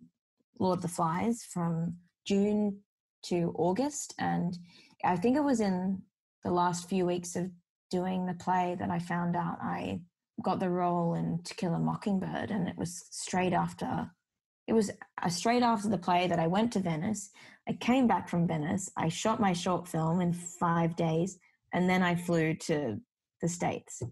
[0.58, 2.78] Lord of the Flies from June
[3.24, 4.14] to August.
[4.18, 4.56] And
[5.04, 6.02] I think it was in
[6.44, 7.50] the last few weeks of
[7.90, 10.00] doing the play that I found out I
[10.42, 12.50] got the role in To Kill a Mockingbird.
[12.50, 14.10] And it was straight after,
[14.66, 14.90] it was
[15.22, 17.30] uh, straight after the play that I went to Venice.
[17.68, 18.90] I came back from Venice.
[18.96, 21.38] I shot my short film in five days.
[21.72, 23.00] And then I flew to
[23.40, 24.02] the States,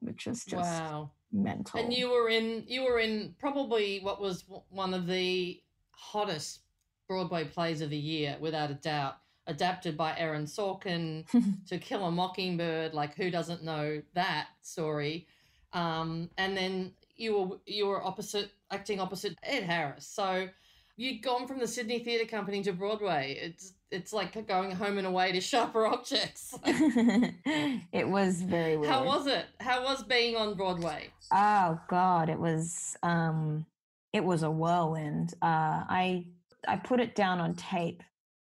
[0.00, 1.10] which was just wow.
[1.32, 1.80] mental.
[1.80, 6.60] And you were in you were in probably what was one of the hottest
[7.08, 9.16] Broadway plays of the year, without a doubt.
[9.46, 11.24] Adapted by Aaron Sorkin
[11.66, 12.94] to Kill a Mockingbird.
[12.94, 15.26] Like who doesn't know that story?
[15.72, 20.06] Um, and then you were you were opposite acting opposite Ed Harris.
[20.06, 20.48] So
[20.96, 23.38] you'd gone from the Sydney Theatre Company to Broadway.
[23.40, 26.54] It's it's like going home and away to sharper objects.
[26.64, 28.92] it was very weird.
[28.92, 29.46] How was it?
[29.60, 31.08] How was being on Broadway?
[31.32, 33.66] Oh God, it was um
[34.12, 35.34] it was a whirlwind.
[35.42, 36.26] Uh I
[36.66, 38.02] I put it down on tape,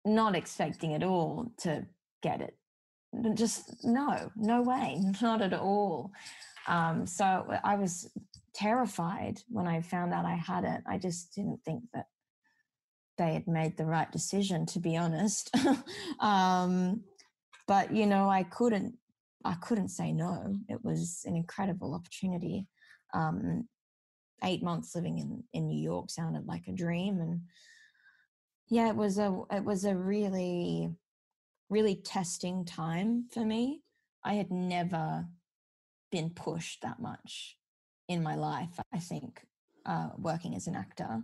[0.04, 1.86] not expecting at all to
[2.22, 2.56] get it.
[3.34, 6.12] Just no, no way, not at all.
[6.68, 8.08] Um so I was
[8.54, 10.82] terrified when I found out I had it.
[10.86, 12.06] I just didn't think that
[13.18, 15.54] they had made the right decision to be honest.
[16.20, 17.02] um
[17.66, 18.94] but you know, I couldn't
[19.44, 20.54] I couldn't say no.
[20.68, 22.66] It was an incredible opportunity.
[23.14, 23.68] Um,
[24.44, 27.42] eight months living in, in New York sounded like a dream, and
[28.68, 30.90] yeah, it was a it was a really
[31.70, 33.82] really testing time for me.
[34.24, 35.26] I had never
[36.10, 37.56] been pushed that much
[38.08, 38.78] in my life.
[38.92, 39.42] I think
[39.86, 41.22] uh, working as an actor,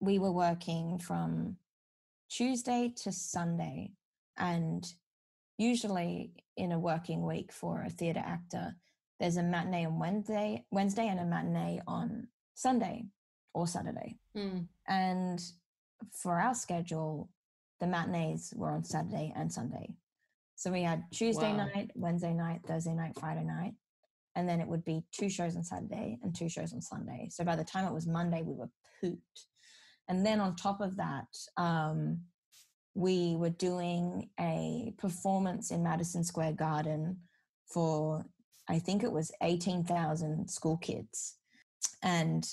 [0.00, 1.56] we were working from
[2.28, 3.92] Tuesday to Sunday,
[4.36, 4.84] and
[5.58, 8.74] usually in a working week for a theatre actor,
[9.20, 13.06] there's a matinee on Wednesday, Wednesday, and a matinee on Sunday
[13.54, 14.16] or Saturday.
[14.36, 14.66] Mm.
[14.88, 15.40] And
[16.12, 17.30] for our schedule,
[17.80, 19.94] the matinees were on Saturday and Sunday.
[20.56, 21.66] So we had Tuesday Wow.
[21.66, 23.74] night, Wednesday night, Thursday night, Friday night,
[24.36, 27.28] and then it would be two shows on Saturday and two shows on Sunday.
[27.30, 28.70] So by the time it was Monday, we were
[29.00, 29.46] pooped.
[30.08, 32.20] And then on top of that, um,
[32.94, 37.18] we were doing a performance in Madison Square Garden
[37.66, 38.24] for,
[38.68, 41.36] I think it was 18,000 school kids.
[42.02, 42.46] And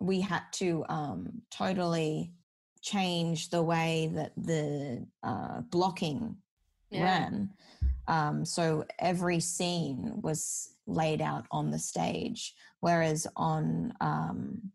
[0.00, 2.32] we had to um, totally
[2.80, 6.36] change the way that the uh, blocking
[6.90, 7.02] Yeah.
[7.02, 7.50] ran.
[8.08, 14.72] Um, so every scene was laid out on the stage, whereas on um,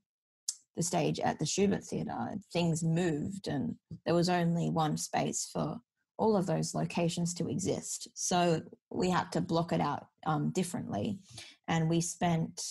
[0.77, 3.75] the stage at the Shubert Theatre, things moved and
[4.05, 5.77] there was only one space for
[6.17, 8.07] all of those locations to exist.
[8.13, 8.61] So
[8.91, 11.19] we had to block it out um, differently.
[11.67, 12.61] And we spent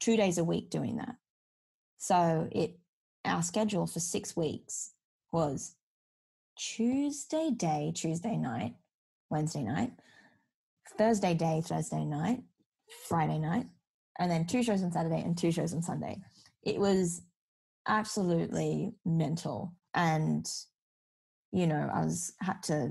[0.00, 1.16] two days a week doing that.
[1.98, 2.78] So it
[3.26, 4.92] our schedule for six weeks
[5.30, 5.74] was
[6.56, 8.74] Tuesday day, Tuesday night,
[9.30, 9.92] Wednesday night,
[10.98, 12.40] Thursday day, Thursday night,
[13.08, 13.66] Friday night,
[14.18, 16.20] and then two shows on Saturday and two shows on Sunday.
[16.62, 17.22] It was
[17.88, 19.74] absolutely mental.
[19.94, 20.46] And,
[21.52, 22.90] you know, I was had to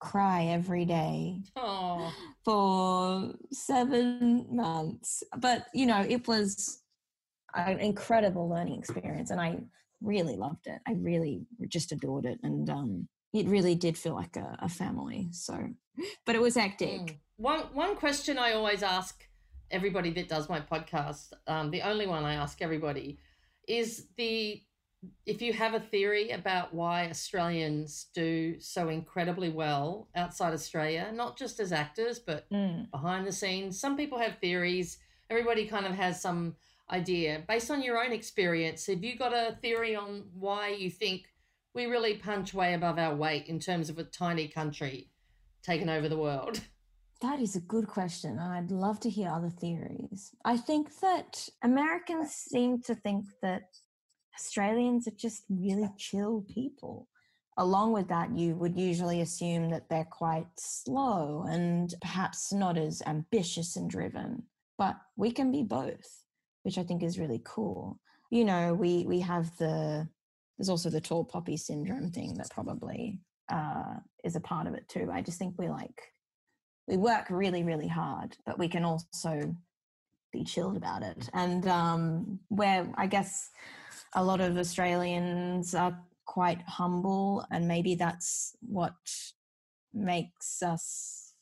[0.00, 2.12] cry every day Oh,
[2.44, 5.22] for seven months.
[5.38, 6.82] But, you know, it was
[7.54, 9.58] an incredible learning experience and I
[10.02, 10.80] really loved it.
[10.86, 12.38] I really just adored it.
[12.42, 15.28] And um, it really did feel like a, a family.
[15.32, 15.70] So,
[16.24, 17.00] but it was hectic.
[17.00, 17.16] Mm.
[17.36, 19.22] One one question I always ask
[19.70, 23.18] everybody that does my podcast, um, the only one I ask everybody,
[23.66, 24.62] is the
[25.26, 31.36] if you have a theory about why Australians do so incredibly well outside Australia, not
[31.36, 32.90] just as actors, but Mm.
[32.90, 33.78] behind the scenes.
[33.78, 34.96] Some people have theories.
[35.28, 36.56] Everybody kind of has some
[36.90, 37.42] idea.
[37.48, 41.33] Based on your own experience, have you got a theory on why you think
[41.74, 45.10] we really punch way above our weight in terms of a tiny country
[45.62, 46.60] taking over the world?
[47.22, 48.38] That is a good question.
[48.38, 50.34] I'd love to hear other theories.
[50.44, 53.62] I think that Americans seem to think that
[54.38, 57.08] Australians are just really chill people.
[57.56, 63.00] Along with that, you would usually assume that they're quite slow and perhaps not as
[63.06, 64.42] ambitious and driven.
[64.76, 66.26] But we can be both,
[66.62, 68.00] which I think is really cool.
[68.30, 70.08] You know, we we have the
[70.58, 74.88] there's also the tall poppy syndrome thing that probably uh, is a part of it
[74.88, 75.10] too.
[75.12, 76.00] I just think we like
[76.86, 79.54] we work really really hard but we can also
[80.32, 83.50] be chilled about it and um where i guess
[84.14, 88.94] a lot of australians are quite humble and maybe that's what
[89.92, 91.34] makes us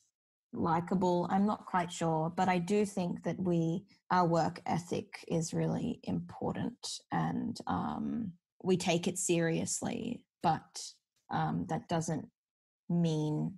[0.53, 5.53] likable i'm not quite sure but i do think that we our work ethic is
[5.53, 8.31] really important and um
[8.63, 10.83] we take it seriously but
[11.29, 12.27] um that doesn't
[12.89, 13.53] mean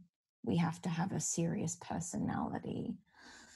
[0.45, 2.93] we have to have a serious personality.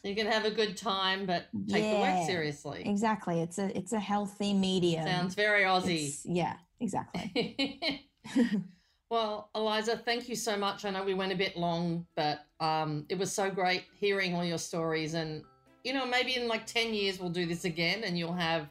[0.04, 2.84] You can have a good time, but take the work seriously.
[2.86, 3.42] Exactly.
[3.42, 5.06] It's a it's a healthy medium.
[5.06, 6.08] Sounds very Aussie.
[6.08, 8.10] It's- yeah, exactly.
[9.10, 10.86] well, Eliza, thank you so much.
[10.86, 14.44] I know we went a bit long, but um, it was so great hearing all
[14.44, 15.16] your stories.
[15.16, 15.44] And,
[15.84, 18.70] you know, maybe in like 10 years we'll do this again and you'll have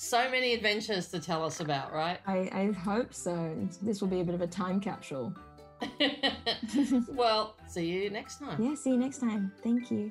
[0.00, 2.18] so many adventures to tell us about, right?
[2.26, 3.54] I, I hope so.
[3.82, 5.34] This will be a bit of a time capsule.
[7.10, 8.62] well, see you next time.
[8.62, 9.52] Yeah, see you next time.
[9.62, 10.10] Thank you.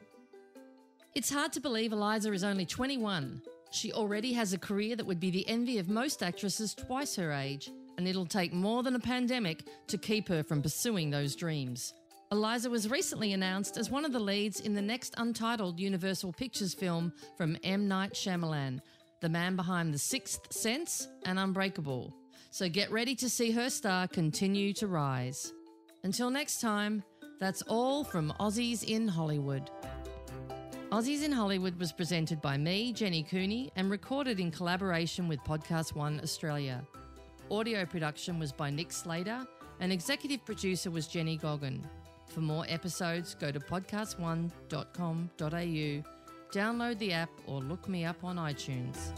[1.16, 3.42] It's hard to believe Eliza is only 21.
[3.72, 7.32] She already has a career that would be the envy of most actresses twice her
[7.32, 11.96] age, and it'll take more than a pandemic to keep her from pursuing those dreams.
[12.32, 16.76] Eliza was recently announced as one of the leads in the next untitled Universal Pictures
[16.76, 17.88] film from M.
[17.88, 18.82] Night Shyamalan,
[19.22, 22.14] the man behind The Sixth Sense and Unbreakable.
[22.52, 25.54] So get ready to see her star continue to rise.
[26.04, 27.04] Until next time,
[27.40, 29.70] that's all from Aussies in Hollywood.
[30.92, 35.96] Aussies in Hollywood was presented by me, Jenny Cooney, and recorded in collaboration with Podcast
[35.96, 36.84] One Australia.
[37.52, 39.46] Audio production was by Nick Slater,
[39.80, 41.86] and executive producer was Jenny Goggin.
[42.28, 46.19] For more episodes, go to podcastone.com.au,
[46.52, 49.12] download the app, or look me up on iTunes.